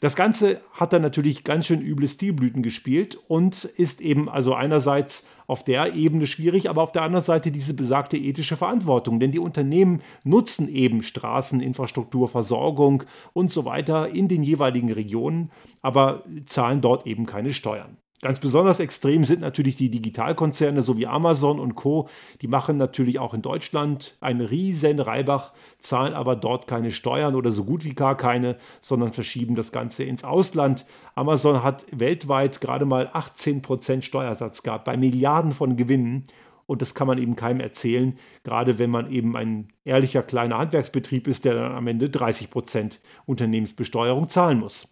Das 0.00 0.16
Ganze 0.16 0.60
hat 0.72 0.92
dann 0.92 1.02
natürlich 1.02 1.44
ganz 1.44 1.66
schön 1.66 1.80
üble 1.80 2.06
Stilblüten 2.06 2.62
gespielt 2.62 3.18
und 3.28 3.64
ist 3.64 4.00
eben 4.00 4.28
also 4.28 4.54
einerseits 4.54 5.26
auf 5.46 5.64
der 5.64 5.94
Ebene 5.94 6.26
schwierig, 6.26 6.68
aber 6.68 6.82
auf 6.82 6.92
der 6.92 7.02
anderen 7.02 7.24
Seite 7.24 7.50
diese 7.50 7.74
besagte 7.74 8.16
ethische 8.16 8.56
Verantwortung. 8.56 9.20
Denn 9.20 9.32
die 9.32 9.38
Unternehmen 9.38 10.02
nutzen 10.22 10.68
eben 10.68 11.02
Straßen, 11.02 11.60
Infrastruktur, 11.60 12.28
Versorgung 12.28 13.04
und 13.32 13.50
so 13.50 13.64
weiter 13.64 14.08
in 14.08 14.28
den 14.28 14.42
jeweiligen 14.42 14.92
Regionen, 14.92 15.50
aber 15.80 16.24
zahlen 16.44 16.80
dort 16.80 17.06
eben 17.06 17.26
keine 17.26 17.52
Steuern. 17.52 17.96
Ganz 18.24 18.40
besonders 18.40 18.80
extrem 18.80 19.26
sind 19.26 19.42
natürlich 19.42 19.76
die 19.76 19.90
Digitalkonzerne 19.90 20.80
so 20.80 20.96
wie 20.96 21.06
Amazon 21.06 21.60
und 21.60 21.74
Co. 21.74 22.08
Die 22.40 22.48
machen 22.48 22.78
natürlich 22.78 23.18
auch 23.18 23.34
in 23.34 23.42
Deutschland 23.42 24.16
einen 24.22 24.40
riesen 24.40 24.98
Reibach, 24.98 25.52
zahlen 25.78 26.14
aber 26.14 26.34
dort 26.34 26.66
keine 26.66 26.90
Steuern 26.90 27.34
oder 27.34 27.52
so 27.52 27.64
gut 27.64 27.84
wie 27.84 27.92
gar 27.92 28.16
keine, 28.16 28.56
sondern 28.80 29.12
verschieben 29.12 29.56
das 29.56 29.72
Ganze 29.72 30.04
ins 30.04 30.24
Ausland. 30.24 30.86
Amazon 31.14 31.62
hat 31.62 31.84
weltweit 31.90 32.62
gerade 32.62 32.86
mal 32.86 33.08
18% 33.08 34.00
Steuersatz 34.00 34.62
gehabt 34.62 34.86
bei 34.86 34.96
Milliarden 34.96 35.52
von 35.52 35.76
Gewinnen. 35.76 36.24
Und 36.64 36.80
das 36.80 36.94
kann 36.94 37.06
man 37.06 37.18
eben 37.18 37.36
keinem 37.36 37.60
erzählen, 37.60 38.16
gerade 38.42 38.78
wenn 38.78 38.88
man 38.88 39.12
eben 39.12 39.36
ein 39.36 39.68
ehrlicher 39.84 40.22
kleiner 40.22 40.56
Handwerksbetrieb 40.56 41.28
ist, 41.28 41.44
der 41.44 41.56
dann 41.56 41.72
am 41.72 41.86
Ende 41.88 42.06
30% 42.06 43.00
Unternehmensbesteuerung 43.26 44.30
zahlen 44.30 44.60
muss. 44.60 44.88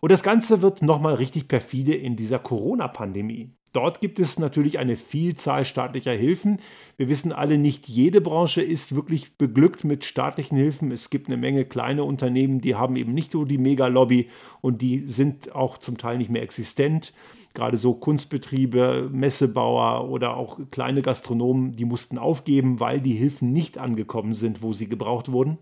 Und 0.00 0.12
das 0.12 0.22
Ganze 0.22 0.62
wird 0.62 0.82
nochmal 0.82 1.14
richtig 1.14 1.46
perfide 1.46 1.94
in 1.94 2.16
dieser 2.16 2.38
Corona-Pandemie. 2.38 3.50
Dort 3.72 4.00
gibt 4.00 4.18
es 4.18 4.38
natürlich 4.38 4.80
eine 4.80 4.96
Vielzahl 4.96 5.64
staatlicher 5.64 6.12
Hilfen. 6.12 6.58
Wir 6.96 7.08
wissen 7.08 7.30
alle, 7.32 7.56
nicht 7.56 7.88
jede 7.88 8.20
Branche 8.20 8.62
ist 8.62 8.96
wirklich 8.96 9.36
beglückt 9.36 9.84
mit 9.84 10.04
staatlichen 10.04 10.56
Hilfen. 10.56 10.90
Es 10.90 11.08
gibt 11.08 11.28
eine 11.28 11.36
Menge 11.36 11.64
kleine 11.64 12.02
Unternehmen, 12.02 12.60
die 12.60 12.74
haben 12.74 12.96
eben 12.96 13.14
nicht 13.14 13.30
so 13.30 13.44
die 13.44 13.58
Mega-Lobby 13.58 14.28
und 14.60 14.82
die 14.82 15.06
sind 15.06 15.54
auch 15.54 15.78
zum 15.78 15.98
Teil 15.98 16.18
nicht 16.18 16.30
mehr 16.30 16.42
existent. 16.42 17.12
Gerade 17.54 17.76
so 17.76 17.94
Kunstbetriebe, 17.94 19.08
Messebauer 19.12 20.08
oder 20.08 20.36
auch 20.36 20.58
kleine 20.72 21.02
Gastronomen, 21.02 21.72
die 21.72 21.84
mussten 21.84 22.18
aufgeben, 22.18 22.80
weil 22.80 23.00
die 23.00 23.14
Hilfen 23.14 23.52
nicht 23.52 23.78
angekommen 23.78 24.34
sind, 24.34 24.62
wo 24.62 24.72
sie 24.72 24.88
gebraucht 24.88 25.30
wurden. 25.30 25.58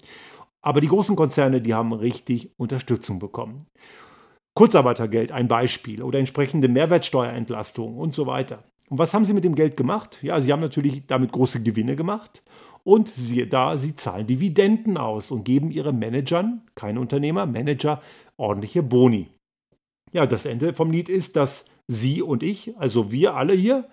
Aber 0.63 0.81
die 0.81 0.89
großen 0.89 1.17
Konzerne, 1.17 1.61
die 1.61 1.75
haben 1.75 1.93
richtig 1.93 2.53
Unterstützung 2.57 3.19
bekommen. 3.19 3.59
Kurzarbeitergeld 4.59 5.31
ein 5.31 5.47
Beispiel 5.47 6.03
oder 6.03 6.19
entsprechende 6.19 6.67
Mehrwertsteuerentlastung 6.67 7.97
und 7.97 8.13
so 8.13 8.27
weiter. 8.27 8.65
Und 8.89 8.99
was 8.99 9.15
haben 9.15 9.25
sie 9.25 9.33
mit 9.33 9.45
dem 9.45 9.55
Geld 9.55 9.77
gemacht? 9.77 10.19
Ja, 10.21 10.41
sie 10.41 10.51
haben 10.51 10.59
natürlich 10.59 11.07
damit 11.07 11.31
große 11.31 11.63
Gewinne 11.63 11.95
gemacht 11.95 12.43
und 12.83 13.07
siehe 13.09 13.47
da, 13.47 13.77
sie 13.77 13.95
zahlen 13.95 14.27
Dividenden 14.27 14.97
aus 14.97 15.31
und 15.31 15.45
geben 15.45 15.71
ihren 15.71 16.01
Managern, 16.01 16.63
keine 16.75 16.99
Unternehmer, 16.99 17.47
Manager, 17.47 18.03
ordentliche 18.37 18.83
Boni. 18.83 19.29
Ja, 20.11 20.27
das 20.27 20.45
Ende 20.45 20.75
vom 20.75 20.91
Lied 20.91 21.09
ist, 21.09 21.37
dass 21.37 21.67
Sie 21.87 22.21
und 22.21 22.43
ich, 22.43 22.77
also 22.79 23.13
wir 23.13 23.37
alle 23.37 23.55
hier, 23.55 23.87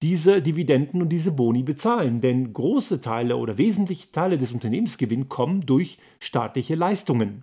diese 0.00 0.40
Dividenden 0.40 1.02
und 1.02 1.10
diese 1.10 1.32
Boni 1.32 1.62
bezahlen. 1.62 2.22
Denn 2.22 2.54
große 2.54 3.02
Teile 3.02 3.36
oder 3.36 3.58
wesentliche 3.58 4.12
Teile 4.12 4.38
des 4.38 4.52
Unternehmensgewinns 4.52 5.28
kommen 5.28 5.60
durch 5.66 5.98
staatliche 6.20 6.74
Leistungen. 6.74 7.42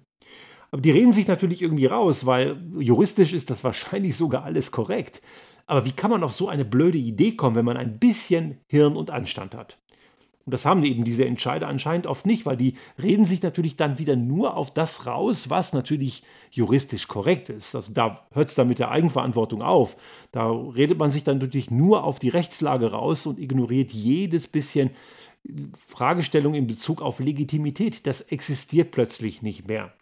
Aber 0.73 0.81
die 0.81 0.89
reden 0.89 1.13
sich 1.13 1.27
natürlich 1.27 1.61
irgendwie 1.61 1.85
raus, 1.85 2.25
weil 2.25 2.57
juristisch 2.79 3.33
ist 3.33 3.51
das 3.51 3.63
wahrscheinlich 3.63 4.17
sogar 4.17 4.43
alles 4.43 4.71
korrekt. 4.71 5.21
Aber 5.67 5.85
wie 5.85 5.91
kann 5.91 6.09
man 6.09 6.23
auf 6.23 6.31
so 6.31 6.49
eine 6.49 6.65
blöde 6.65 6.97
Idee 6.97 7.33
kommen, 7.33 7.55
wenn 7.55 7.63
man 7.63 7.77
ein 7.77 7.99
bisschen 7.99 8.57
Hirn 8.65 8.95
und 8.95 9.11
Anstand 9.11 9.53
hat? 9.53 9.77
Und 10.45 10.51
das 10.51 10.65
haben 10.65 10.83
eben 10.83 11.03
diese 11.03 11.25
Entscheider 11.25 11.67
anscheinend 11.67 12.07
oft 12.07 12.25
nicht, 12.25 12.47
weil 12.47 12.57
die 12.57 12.73
reden 12.99 13.27
sich 13.27 13.43
natürlich 13.43 13.75
dann 13.75 13.99
wieder 13.99 14.15
nur 14.15 14.57
auf 14.57 14.73
das 14.73 15.05
raus, 15.05 15.51
was 15.51 15.73
natürlich 15.73 16.23
juristisch 16.49 17.07
korrekt 17.07 17.49
ist. 17.49 17.75
Also 17.75 17.93
da 17.93 18.25
hört 18.31 18.47
es 18.47 18.55
dann 18.55 18.67
mit 18.67 18.79
der 18.79 18.89
Eigenverantwortung 18.89 19.61
auf. 19.61 19.95
Da 20.31 20.49
redet 20.49 20.97
man 20.97 21.11
sich 21.11 21.23
dann 21.23 21.37
natürlich 21.37 21.69
nur 21.69 22.03
auf 22.03 22.17
die 22.17 22.29
Rechtslage 22.29 22.93
raus 22.93 23.27
und 23.27 23.39
ignoriert 23.39 23.91
jedes 23.91 24.47
bisschen 24.47 24.89
Fragestellung 25.87 26.55
in 26.55 26.65
Bezug 26.65 26.99
auf 27.03 27.19
Legitimität. 27.19 28.07
Das 28.07 28.21
existiert 28.21 28.89
plötzlich 28.89 29.43
nicht 29.43 29.67
mehr. 29.67 29.93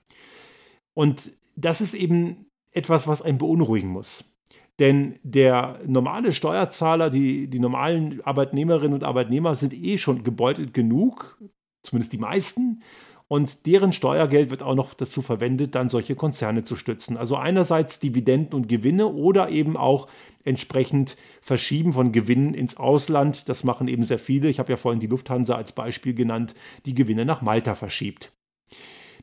Und 0.94 1.32
das 1.56 1.82
ist 1.82 1.94
eben 1.94 2.48
etwas, 2.72 3.08
was 3.08 3.22
einen 3.22 3.38
beunruhigen 3.38 3.90
muss. 3.90 4.38
Denn 4.80 5.16
der 5.24 5.80
normale 5.86 6.34
Steuerzahler, 6.34 7.10
die, 7.10 7.48
die 7.48 7.60
normalen 7.60 8.22
Arbeitnehmerinnen 8.22 8.94
und 8.94 9.04
Arbeitnehmer 9.04 9.54
sind 9.56 9.74
eh 9.74 9.98
schon 9.98 10.24
gebeutelt 10.24 10.74
genug, 10.74 11.38
zumindest 11.84 12.14
die 12.14 12.18
meisten. 12.18 12.82
Und 13.28 13.66
deren 13.66 13.94
Steuergeld 13.94 14.50
wird 14.50 14.64
auch 14.64 14.76
noch 14.76 14.94
dazu 14.94 15.22
verwendet, 15.22 15.76
dann 15.76 15.88
solche 15.88 16.16
Konzerne 16.16 16.64
zu 16.64 16.76
stützen. 16.76 17.16
Also 17.16 17.38
einerseits 17.38 18.00
Dividenden 18.00 18.56
und 18.56 18.68
Gewinne 18.68 19.08
oder 19.08 19.50
eben 19.50 19.78
auch 19.78 20.08
entsprechend 20.44 21.16
Verschieben 21.42 21.94
von 21.94 22.12
Gewinnen 22.12 22.54
ins 22.54 22.76
Ausland. 22.76 23.48
Das 23.48 23.64
machen 23.64 23.88
eben 23.88 24.04
sehr 24.04 24.20
viele. 24.20 24.50
Ich 24.50 24.60
habe 24.60 24.72
ja 24.72 24.78
vorhin 24.78 25.00
die 25.00 25.08
Lufthansa 25.08 25.56
als 25.56 25.72
Beispiel 25.72 26.14
genannt, 26.14 26.56
die 26.86 26.94
Gewinne 26.94 27.24
nach 27.24 27.42
Malta 27.42 27.76
verschiebt. 27.76 28.34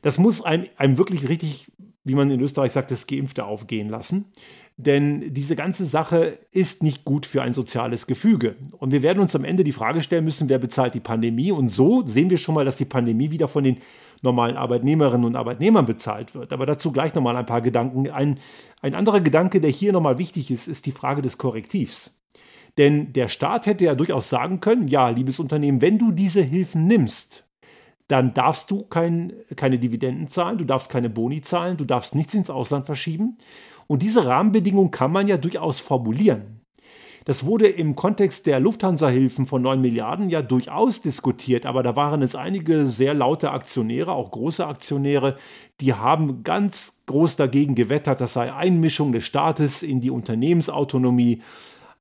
Das 0.01 0.17
muss 0.17 0.41
einem, 0.41 0.67
einem 0.77 0.97
wirklich 0.97 1.29
richtig, 1.29 1.71
wie 2.03 2.15
man 2.15 2.31
in 2.31 2.41
Österreich 2.41 2.71
sagt, 2.71 2.91
das 2.91 3.07
Geimpfte 3.07 3.45
aufgehen 3.45 3.89
lassen. 3.89 4.25
Denn 4.77 5.33
diese 5.33 5.57
ganze 5.57 5.83
Sache 5.83 6.37
ist 6.51 6.83
nicht 6.83 7.03
gut 7.03 7.25
für 7.25 7.41
ein 7.41 7.51
soziales 7.51 8.07
Gefüge. 8.07 8.55
Und 8.77 8.93
wir 8.93 9.01
werden 9.01 9.19
uns 9.19 9.35
am 9.35 9.43
Ende 9.43 9.65
die 9.65 9.73
Frage 9.73 9.99
stellen 9.99 10.23
müssen, 10.23 10.47
wer 10.47 10.57
bezahlt 10.57 10.93
die 10.93 11.01
Pandemie? 11.01 11.51
Und 11.51 11.67
so 11.67 12.07
sehen 12.07 12.29
wir 12.29 12.37
schon 12.37 12.55
mal, 12.55 12.63
dass 12.63 12.77
die 12.77 12.85
Pandemie 12.85 13.29
wieder 13.29 13.49
von 13.49 13.65
den 13.65 13.79
normalen 14.21 14.55
Arbeitnehmerinnen 14.55 15.25
und 15.25 15.35
Arbeitnehmern 15.35 15.85
bezahlt 15.85 16.33
wird. 16.33 16.53
Aber 16.53 16.65
dazu 16.65 16.93
gleich 16.93 17.13
nochmal 17.13 17.35
ein 17.35 17.45
paar 17.45 17.61
Gedanken. 17.61 18.09
Ein, 18.09 18.39
ein 18.81 18.95
anderer 18.95 19.19
Gedanke, 19.19 19.59
der 19.59 19.69
hier 19.69 19.91
nochmal 19.91 20.17
wichtig 20.17 20.49
ist, 20.49 20.69
ist 20.69 20.85
die 20.85 20.93
Frage 20.93 21.21
des 21.21 21.37
Korrektivs. 21.37 22.21
Denn 22.77 23.11
der 23.11 23.27
Staat 23.27 23.65
hätte 23.65 23.83
ja 23.83 23.95
durchaus 23.95 24.29
sagen 24.29 24.61
können, 24.61 24.87
ja, 24.87 25.09
liebes 25.09 25.41
Unternehmen, 25.41 25.81
wenn 25.81 25.97
du 25.97 26.13
diese 26.13 26.41
Hilfen 26.41 26.87
nimmst, 26.87 27.48
dann 28.09 28.33
darfst 28.33 28.71
du 28.71 28.83
kein, 28.83 29.33
keine 29.55 29.77
Dividenden 29.77 30.27
zahlen, 30.27 30.57
du 30.57 30.65
darfst 30.65 30.89
keine 30.89 31.09
Boni 31.09 31.41
zahlen, 31.41 31.77
du 31.77 31.85
darfst 31.85 32.15
nichts 32.15 32.33
ins 32.33 32.49
Ausland 32.49 32.87
verschieben. 32.87 33.37
Und 33.85 34.01
diese 34.01 34.25
Rahmenbedingungen 34.25 34.91
kann 34.91 35.11
man 35.11 35.27
ja 35.27 35.37
durchaus 35.37 35.79
formulieren. 35.79 36.59
Das 37.25 37.45
wurde 37.45 37.67
im 37.67 37.95
Kontext 37.95 38.47
der 38.47 38.59
Lufthansa-Hilfen 38.59 39.45
von 39.45 39.61
9 39.61 39.79
Milliarden 39.79 40.31
ja 40.31 40.41
durchaus 40.41 41.01
diskutiert, 41.01 41.67
aber 41.67 41.83
da 41.83 41.95
waren 41.95 42.23
es 42.23 42.35
einige 42.35 42.87
sehr 42.87 43.13
laute 43.13 43.51
Aktionäre, 43.51 44.13
auch 44.13 44.31
große 44.31 44.65
Aktionäre, 44.65 45.35
die 45.79 45.93
haben 45.93 46.43
ganz 46.43 47.03
groß 47.05 47.35
dagegen 47.35 47.75
gewettert, 47.75 48.21
das 48.21 48.33
sei 48.33 48.51
Einmischung 48.51 49.11
des 49.11 49.25
Staates 49.25 49.83
in 49.83 50.01
die 50.01 50.09
Unternehmensautonomie. 50.09 51.43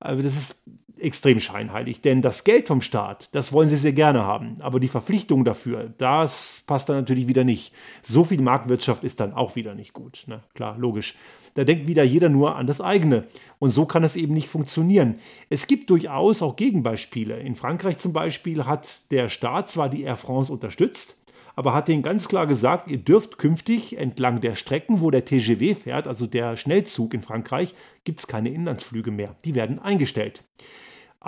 Also 0.01 0.23
das 0.23 0.37
ist 0.37 0.63
extrem 1.01 1.41
scheinheilig, 1.41 2.01
denn 2.01 2.23
das 2.23 2.45
Geld 2.45 2.69
vom 2.69 2.81
Staat, 2.81 3.29
das 3.35 3.53
wollen 3.53 3.69
sie 3.69 3.77
sehr 3.77 3.93
gerne 3.93 4.25
haben, 4.25 4.55
aber 4.61 4.81
die 4.81 4.89
Verpflichtung 4.89 5.45
dafür, 5.45 5.93
das 5.99 6.63
passt 6.67 6.89
dann 6.89 6.97
natürlich 6.97 7.29
wieder 7.29 7.45
nicht. 7.45 7.73
So 8.03 8.25
viel 8.25 8.41
Marktwirtschaft 8.41 9.05
ist 9.05 9.21
dann 9.21 9.33
auch 9.33 9.57
wieder 9.57 9.75
nicht 9.75 9.93
gut. 9.93 10.25
Ne? 10.27 10.41
Klar, 10.55 10.77
logisch. 10.79 11.17
Da 11.55 11.65
denkt 11.65 11.87
wieder 11.87 12.05
jeder 12.05 12.29
nur 12.29 12.57
an 12.57 12.67
das 12.67 12.81
eigene. 12.81 13.25
Und 13.59 13.71
so 13.71 13.85
kann 13.85 14.05
es 14.05 14.15
eben 14.15 14.35
nicht 14.35 14.49
funktionieren. 14.49 15.17
Es 15.51 15.67
gibt 15.67 15.91
durchaus 15.91 16.43
auch 16.43 16.55
Gegenbeispiele. 16.55 17.41
In 17.41 17.57
Frankreich 17.57 17.99
zum 17.99 18.13
Beispiel 18.13 18.65
hat 18.65 19.11
der 19.11 19.29
Staat 19.29 19.69
zwar 19.69 19.89
die 19.89 20.03
Air 20.03 20.17
France 20.17 20.53
unterstützt, 20.53 21.17
aber 21.59 21.75
hat 21.75 21.89
ihnen 21.89 22.03
ganz 22.05 22.29
klar 22.29 22.47
gesagt, 22.47 22.87
ihr 22.87 22.99
dürft 22.99 23.37
künftig 23.37 23.99
entlang 23.99 24.41
der 24.41 24.55
Strecken, 24.55 25.01
wo 25.01 25.11
der 25.11 25.25
TGV 25.25 25.77
fährt, 25.77 26.07
also 26.07 26.29
der 26.29 26.55
Schnellzug 26.55 27.15
in 27.15 27.23
Frankreich, 27.23 27.75
gibt 28.05 28.21
es 28.21 28.29
keine 28.29 28.51
Inlandsflüge 28.51 29.11
mehr. 29.11 29.35
Die 29.45 29.57
werden 29.57 29.81
eingestellt. 29.81 30.45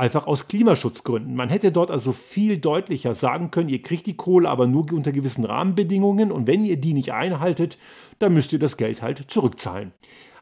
Einfach 0.00 0.26
aus 0.26 0.48
Klimaschutzgründen. 0.48 1.34
Man 1.34 1.50
hätte 1.50 1.72
dort 1.72 1.90
also 1.90 2.12
viel 2.12 2.56
deutlicher 2.56 3.12
sagen 3.12 3.50
können, 3.50 3.68
ihr 3.68 3.82
kriegt 3.82 4.06
die 4.06 4.16
Kohle 4.16 4.48
aber 4.48 4.66
nur 4.66 4.90
unter 4.94 5.12
gewissen 5.12 5.44
Rahmenbedingungen 5.44 6.32
und 6.32 6.46
wenn 6.46 6.64
ihr 6.64 6.78
die 6.78 6.94
nicht 6.94 7.12
einhaltet, 7.12 7.76
dann 8.18 8.32
müsst 8.32 8.50
ihr 8.54 8.58
das 8.58 8.78
Geld 8.78 9.02
halt 9.02 9.30
zurückzahlen. 9.30 9.92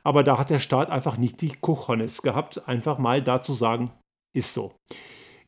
Aber 0.05 0.23
da 0.23 0.39
hat 0.39 0.51
der 0.51 0.61
Staat 0.61 0.91
einfach 0.91 1.19
nicht 1.19 1.41
die 1.41 1.55
Cojones 1.61 2.23
gehabt, 2.23 2.69
einfach 2.69 2.99
mal 2.99 3.21
da 3.21 3.43
zu 3.43 3.53
sagen, 3.53 3.91
ist 4.33 4.55
so. 4.55 4.77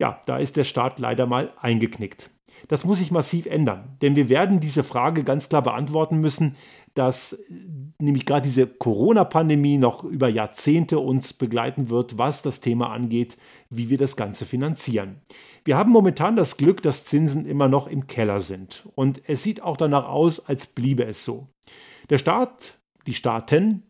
Ja, 0.00 0.20
da 0.26 0.38
ist 0.38 0.56
der 0.56 0.64
Staat 0.64 0.98
leider 0.98 1.26
mal 1.26 1.52
eingeknickt. 1.60 2.30
Das 2.66 2.84
muss 2.84 2.98
sich 2.98 3.12
massiv 3.12 3.46
ändern, 3.46 3.96
denn 4.02 4.16
wir 4.16 4.28
werden 4.28 4.58
diese 4.58 4.82
Frage 4.82 5.22
ganz 5.22 5.48
klar 5.48 5.62
beantworten 5.62 6.18
müssen, 6.18 6.56
dass 6.94 7.38
nämlich 7.98 8.26
gerade 8.26 8.42
diese 8.42 8.66
Corona-Pandemie 8.66 9.78
noch 9.78 10.04
über 10.04 10.28
Jahrzehnte 10.28 10.98
uns 10.98 11.32
begleiten 11.32 11.88
wird, 11.88 12.18
was 12.18 12.42
das 12.42 12.60
Thema 12.60 12.90
angeht, 12.90 13.36
wie 13.68 13.90
wir 13.90 13.98
das 13.98 14.16
Ganze 14.16 14.44
finanzieren. 14.44 15.20
Wir 15.64 15.76
haben 15.76 15.92
momentan 15.92 16.36
das 16.36 16.56
Glück, 16.56 16.82
dass 16.82 17.04
Zinsen 17.04 17.46
immer 17.46 17.68
noch 17.68 17.86
im 17.86 18.06
Keller 18.06 18.40
sind 18.40 18.88
und 18.94 19.22
es 19.28 19.42
sieht 19.42 19.62
auch 19.62 19.76
danach 19.76 20.08
aus, 20.08 20.46
als 20.46 20.66
bliebe 20.66 21.04
es 21.04 21.24
so. 21.24 21.48
Der 22.08 22.18
Staat, 22.18 22.80
die 23.06 23.14
Staaten 23.14 23.84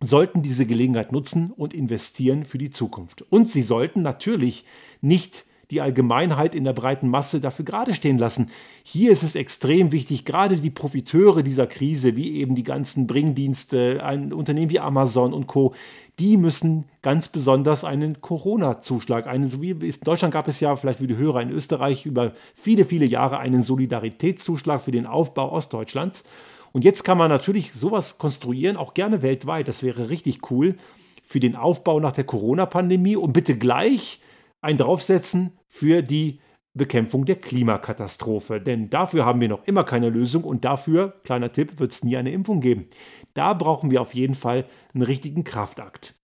sollten 0.00 0.42
diese 0.42 0.66
Gelegenheit 0.66 1.12
nutzen 1.12 1.50
und 1.50 1.74
investieren 1.74 2.44
für 2.44 2.58
die 2.58 2.70
Zukunft. 2.70 3.22
Und 3.30 3.48
sie 3.48 3.62
sollten 3.62 4.02
natürlich 4.02 4.64
nicht 5.00 5.46
die 5.70 5.80
Allgemeinheit 5.80 6.54
in 6.54 6.64
der 6.64 6.72
breiten 6.72 7.08
Masse 7.08 7.40
dafür 7.40 7.64
gerade 7.64 7.94
stehen 7.94 8.18
lassen. 8.18 8.50
Hier 8.82 9.10
ist 9.10 9.22
es 9.22 9.34
extrem 9.34 9.92
wichtig, 9.92 10.24
gerade 10.24 10.56
die 10.56 10.70
Profiteure 10.70 11.42
dieser 11.42 11.66
Krise, 11.66 12.16
wie 12.16 12.36
eben 12.36 12.54
die 12.54 12.64
ganzen 12.64 13.06
Bringdienste, 13.06 14.02
ein 14.04 14.32
Unternehmen 14.32 14.70
wie 14.70 14.80
Amazon 14.80 15.32
und 15.32 15.46
Co., 15.46 15.74
die 16.20 16.36
müssen 16.36 16.84
ganz 17.02 17.28
besonders 17.28 17.84
einen 17.84 18.20
Corona-Zuschlag, 18.20 19.26
einen, 19.26 19.46
so 19.48 19.60
wie 19.60 19.70
in 19.70 19.94
Deutschland 20.04 20.32
gab 20.32 20.46
es 20.46 20.60
ja, 20.60 20.76
vielleicht 20.76 21.00
wie 21.00 21.08
die 21.08 21.16
Hörer 21.16 21.42
in 21.42 21.50
Österreich, 21.50 22.06
über 22.06 22.32
viele, 22.54 22.84
viele 22.84 23.04
Jahre 23.04 23.38
einen 23.38 23.62
Solidaritätszuschlag 23.62 24.80
für 24.80 24.92
den 24.92 25.06
Aufbau 25.06 25.50
Ostdeutschlands. 25.50 26.24
Und 26.72 26.84
jetzt 26.84 27.04
kann 27.04 27.18
man 27.18 27.30
natürlich 27.30 27.72
sowas 27.72 28.18
konstruieren, 28.18 28.76
auch 28.76 28.94
gerne 28.94 29.22
weltweit. 29.22 29.66
Das 29.68 29.82
wäre 29.82 30.08
richtig 30.08 30.50
cool 30.50 30.76
für 31.24 31.40
den 31.40 31.56
Aufbau 31.56 32.00
nach 32.00 32.12
der 32.12 32.24
Corona-Pandemie 32.24 33.16
und 33.16 33.32
bitte 33.32 33.56
gleich 33.56 34.20
ein 34.64 34.78
draufsetzen 34.78 35.58
für 35.68 36.02
die 36.02 36.40
Bekämpfung 36.72 37.24
der 37.24 37.36
Klimakatastrophe. 37.36 38.60
Denn 38.60 38.86
dafür 38.86 39.24
haben 39.24 39.40
wir 39.40 39.48
noch 39.48 39.64
immer 39.64 39.84
keine 39.84 40.08
Lösung 40.08 40.44
und 40.44 40.64
dafür, 40.64 41.20
kleiner 41.22 41.52
Tipp, 41.52 41.78
wird 41.78 41.92
es 41.92 42.02
nie 42.02 42.16
eine 42.16 42.32
Impfung 42.32 42.60
geben. 42.60 42.88
Da 43.34 43.54
brauchen 43.54 43.90
wir 43.90 44.00
auf 44.00 44.14
jeden 44.14 44.34
Fall 44.34 44.66
einen 44.92 45.02
richtigen 45.02 45.44
Kraftakt. 45.44 46.14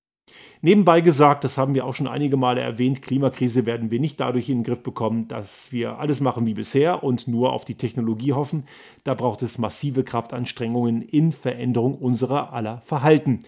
Nebenbei 0.62 1.00
gesagt, 1.00 1.44
das 1.44 1.56
haben 1.56 1.72
wir 1.72 1.86
auch 1.86 1.94
schon 1.94 2.06
einige 2.06 2.36
Male 2.36 2.60
erwähnt, 2.60 3.00
Klimakrise 3.00 3.64
werden 3.64 3.90
wir 3.90 3.98
nicht 3.98 4.20
dadurch 4.20 4.50
in 4.50 4.58
den 4.58 4.64
Griff 4.64 4.82
bekommen, 4.82 5.26
dass 5.26 5.72
wir 5.72 5.98
alles 5.98 6.20
machen 6.20 6.44
wie 6.44 6.52
bisher 6.52 7.02
und 7.02 7.26
nur 7.26 7.54
auf 7.54 7.64
die 7.64 7.76
Technologie 7.76 8.34
hoffen. 8.34 8.64
Da 9.02 9.14
braucht 9.14 9.40
es 9.40 9.56
massive 9.56 10.04
Kraftanstrengungen 10.04 11.00
in 11.00 11.32
Veränderung 11.32 11.94
unserer 11.94 12.52
aller 12.52 12.82
Verhalten. 12.82 13.40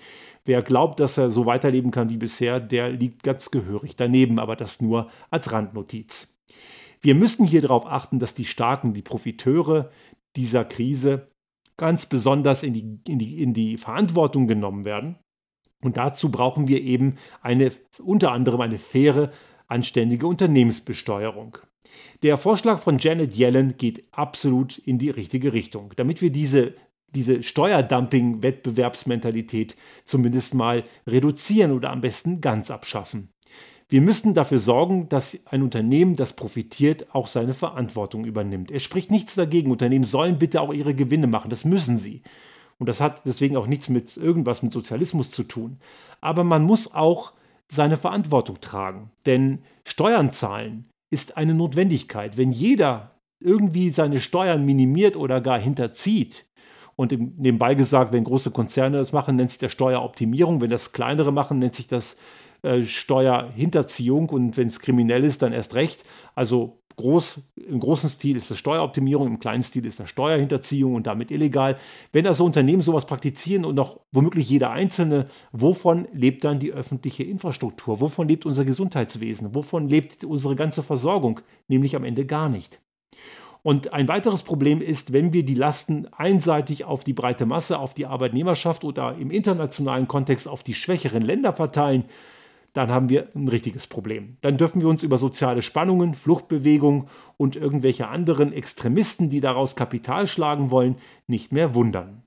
Wer 0.46 0.62
glaubt, 0.62 1.00
dass 1.00 1.18
er 1.18 1.30
so 1.30 1.44
weiterleben 1.44 1.90
kann 1.90 2.08
wie 2.08 2.16
bisher, 2.16 2.60
der 2.60 2.90
liegt 2.90 3.22
ganz 3.22 3.50
gehörig 3.50 3.94
daneben, 3.94 4.38
aber 4.38 4.56
das 4.56 4.80
nur 4.80 5.08
als 5.30 5.52
Randnotiz. 5.52 6.38
Wir 7.02 7.14
müssen 7.14 7.44
hier 7.44 7.60
darauf 7.60 7.84
achten, 7.84 8.20
dass 8.20 8.32
die 8.32 8.46
Starken, 8.46 8.94
die 8.94 9.02
Profiteure 9.02 9.90
dieser 10.34 10.64
Krise 10.64 11.28
ganz 11.76 12.06
besonders 12.06 12.62
in 12.62 12.72
die, 12.72 13.00
in 13.06 13.18
die, 13.18 13.42
in 13.42 13.52
die 13.52 13.76
Verantwortung 13.76 14.46
genommen 14.46 14.84
werden. 14.84 15.18
Und 15.82 15.96
dazu 15.96 16.30
brauchen 16.30 16.68
wir 16.68 16.80
eben 16.80 17.16
eine, 17.42 17.72
unter 18.02 18.32
anderem 18.32 18.60
eine 18.60 18.78
faire, 18.78 19.32
anständige 19.66 20.26
Unternehmensbesteuerung. 20.26 21.58
Der 22.22 22.38
Vorschlag 22.38 22.78
von 22.78 22.98
Janet 22.98 23.36
Yellen 23.36 23.76
geht 23.76 24.04
absolut 24.12 24.78
in 24.78 24.98
die 24.98 25.10
richtige 25.10 25.52
Richtung. 25.52 25.92
Damit 25.96 26.22
wir 26.22 26.30
diese 26.30 26.74
diese 27.14 27.42
Steuerdumping-Wettbewerbsmentalität 27.42 29.76
zumindest 30.04 30.54
mal 30.54 30.84
reduzieren 31.06 31.72
oder 31.72 31.90
am 31.90 32.00
besten 32.00 32.40
ganz 32.40 32.70
abschaffen. 32.70 33.28
Wir 33.88 34.00
müssten 34.00 34.32
dafür 34.32 34.58
sorgen, 34.58 35.10
dass 35.10 35.38
ein 35.46 35.62
Unternehmen, 35.62 36.16
das 36.16 36.32
profitiert, 36.32 37.14
auch 37.14 37.26
seine 37.26 37.52
Verantwortung 37.52 38.24
übernimmt. 38.24 38.70
Er 38.70 38.80
spricht 38.80 39.10
nichts 39.10 39.34
dagegen. 39.34 39.70
Unternehmen 39.70 40.06
sollen 40.06 40.38
bitte 40.38 40.62
auch 40.62 40.72
ihre 40.72 40.94
Gewinne 40.94 41.26
machen. 41.26 41.50
Das 41.50 41.66
müssen 41.66 41.98
sie. 41.98 42.22
Und 42.82 42.88
das 42.88 43.00
hat 43.00 43.24
deswegen 43.26 43.56
auch 43.56 43.68
nichts 43.68 43.88
mit 43.88 44.16
irgendwas 44.16 44.64
mit 44.64 44.72
Sozialismus 44.72 45.30
zu 45.30 45.44
tun. 45.44 45.78
Aber 46.20 46.42
man 46.42 46.64
muss 46.64 46.96
auch 46.96 47.32
seine 47.70 47.96
Verantwortung 47.96 48.60
tragen. 48.60 49.12
Denn 49.24 49.60
Steuern 49.86 50.32
zahlen 50.32 50.90
ist 51.08 51.36
eine 51.36 51.54
Notwendigkeit. 51.54 52.36
Wenn 52.36 52.50
jeder 52.50 53.12
irgendwie 53.38 53.90
seine 53.90 54.18
Steuern 54.18 54.64
minimiert 54.64 55.16
oder 55.16 55.40
gar 55.40 55.60
hinterzieht, 55.60 56.44
und 56.96 57.12
nebenbei 57.38 57.76
gesagt, 57.76 58.10
wenn 58.10 58.24
große 58.24 58.50
Konzerne 58.50 58.96
das 58.96 59.12
machen, 59.12 59.36
nennt 59.36 59.50
sich 59.50 59.60
das 59.60 59.70
Steueroptimierung. 59.70 60.60
Wenn 60.60 60.70
das 60.70 60.90
kleinere 60.90 61.30
machen, 61.30 61.60
nennt 61.60 61.76
sich 61.76 61.86
das 61.86 62.16
äh, 62.62 62.82
Steuerhinterziehung. 62.82 64.28
Und 64.28 64.56
wenn 64.56 64.66
es 64.66 64.80
kriminell 64.80 65.22
ist, 65.22 65.42
dann 65.42 65.52
erst 65.52 65.76
recht. 65.76 66.02
Also 66.34 66.80
groß, 66.96 67.52
im 67.56 67.80
großen 67.80 68.08
Stil 68.08 68.36
ist 68.36 68.50
das 68.50 68.58
Steueroptimierung, 68.58 69.26
im 69.26 69.38
kleinen 69.38 69.62
Stil 69.62 69.86
ist 69.86 70.00
das 70.00 70.08
Steuerhinterziehung 70.08 70.94
und 70.94 71.06
damit 71.06 71.30
illegal. 71.30 71.76
Wenn 72.12 72.26
also 72.26 72.44
Unternehmen 72.44 72.82
sowas 72.82 73.06
praktizieren 73.06 73.64
und 73.64 73.78
auch 73.78 74.00
womöglich 74.12 74.48
jeder 74.48 74.70
Einzelne, 74.70 75.26
wovon 75.52 76.06
lebt 76.12 76.44
dann 76.44 76.58
die 76.58 76.72
öffentliche 76.72 77.24
Infrastruktur? 77.24 78.00
Wovon 78.00 78.28
lebt 78.28 78.46
unser 78.46 78.64
Gesundheitswesen? 78.64 79.54
Wovon 79.54 79.88
lebt 79.88 80.24
unsere 80.24 80.56
ganze 80.56 80.82
Versorgung? 80.82 81.40
Nämlich 81.68 81.96
am 81.96 82.04
Ende 82.04 82.26
gar 82.26 82.48
nicht. 82.48 82.80
Und 83.62 83.92
ein 83.92 84.08
weiteres 84.08 84.42
Problem 84.42 84.80
ist, 84.80 85.12
wenn 85.12 85.32
wir 85.32 85.44
die 85.44 85.54
Lasten 85.54 86.08
einseitig 86.16 86.84
auf 86.84 87.04
die 87.04 87.12
breite 87.12 87.46
Masse, 87.46 87.78
auf 87.78 87.94
die 87.94 88.06
Arbeitnehmerschaft 88.06 88.84
oder 88.84 89.16
im 89.16 89.30
internationalen 89.30 90.08
Kontext 90.08 90.48
auf 90.48 90.64
die 90.64 90.74
schwächeren 90.74 91.22
Länder 91.22 91.52
verteilen, 91.52 92.04
dann 92.72 92.90
haben 92.90 93.08
wir 93.08 93.28
ein 93.34 93.48
richtiges 93.48 93.86
Problem. 93.86 94.38
Dann 94.40 94.56
dürfen 94.56 94.80
wir 94.80 94.88
uns 94.88 95.02
über 95.02 95.18
soziale 95.18 95.62
Spannungen, 95.62 96.14
Fluchtbewegungen 96.14 97.08
und 97.36 97.56
irgendwelche 97.56 98.08
anderen 98.08 98.52
Extremisten, 98.52 99.28
die 99.28 99.40
daraus 99.40 99.76
Kapital 99.76 100.26
schlagen 100.26 100.70
wollen, 100.70 100.96
nicht 101.26 101.52
mehr 101.52 101.74
wundern. 101.74 102.22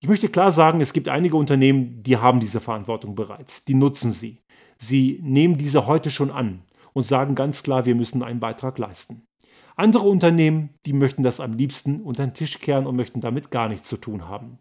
Ich 0.00 0.08
möchte 0.08 0.28
klar 0.28 0.52
sagen, 0.52 0.80
es 0.80 0.92
gibt 0.92 1.08
einige 1.08 1.36
Unternehmen, 1.36 2.02
die 2.02 2.18
haben 2.18 2.40
diese 2.40 2.60
Verantwortung 2.60 3.14
bereits, 3.14 3.64
die 3.64 3.74
nutzen 3.74 4.12
sie. 4.12 4.42
Sie 4.76 5.20
nehmen 5.22 5.56
diese 5.56 5.86
heute 5.86 6.10
schon 6.10 6.30
an 6.30 6.62
und 6.92 7.06
sagen 7.06 7.34
ganz 7.34 7.62
klar, 7.62 7.86
wir 7.86 7.94
müssen 7.94 8.22
einen 8.22 8.40
Beitrag 8.40 8.78
leisten. 8.78 9.26
Andere 9.74 10.08
Unternehmen, 10.08 10.70
die 10.86 10.92
möchten 10.92 11.22
das 11.22 11.40
am 11.40 11.54
liebsten 11.54 12.02
unter 12.02 12.26
den 12.26 12.34
Tisch 12.34 12.60
kehren 12.60 12.86
und 12.86 12.96
möchten 12.96 13.20
damit 13.20 13.50
gar 13.50 13.68
nichts 13.68 13.88
zu 13.88 13.96
tun 13.96 14.28
haben. 14.28 14.58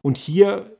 Und 0.00 0.16
hier, 0.16 0.77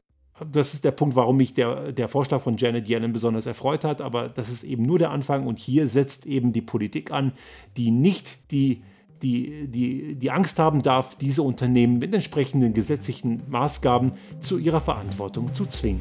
das 0.51 0.74
ist 0.74 0.85
der 0.85 0.90
Punkt, 0.90 1.16
warum 1.16 1.37
mich 1.37 1.55
der, 1.55 1.92
der 1.92 2.09
Vorschlag 2.09 2.40
von 2.40 2.57
Janet 2.57 2.88
Yellen 2.88 3.12
besonders 3.12 3.46
erfreut 3.46 3.85
hat, 3.85 4.01
aber 4.01 4.29
das 4.29 4.51
ist 4.51 4.64
eben 4.64 4.83
nur 4.83 4.98
der 4.98 5.11
Anfang 5.11 5.46
und 5.46 5.59
hier 5.59 5.87
setzt 5.87 6.27
eben 6.27 6.53
die 6.53 6.62
Politik 6.62 7.11
an, 7.11 7.33
die 7.77 7.90
nicht 7.90 8.51
die 8.51 8.83
die, 9.22 9.66
die, 9.66 10.14
die 10.14 10.31
Angst 10.31 10.61
haben 10.61 10.83
darf, 10.83 11.16
diese 11.16 11.42
Unternehmen 11.42 11.98
mit 11.98 12.14
entsprechenden 12.14 12.72
gesetzlichen 12.72 13.42
Maßgaben 13.48 14.12
zu 14.38 14.59
ihrer 14.59 14.81
Verantwortung 14.81 15.53
zu 15.53 15.66
zwingen. 15.66 16.01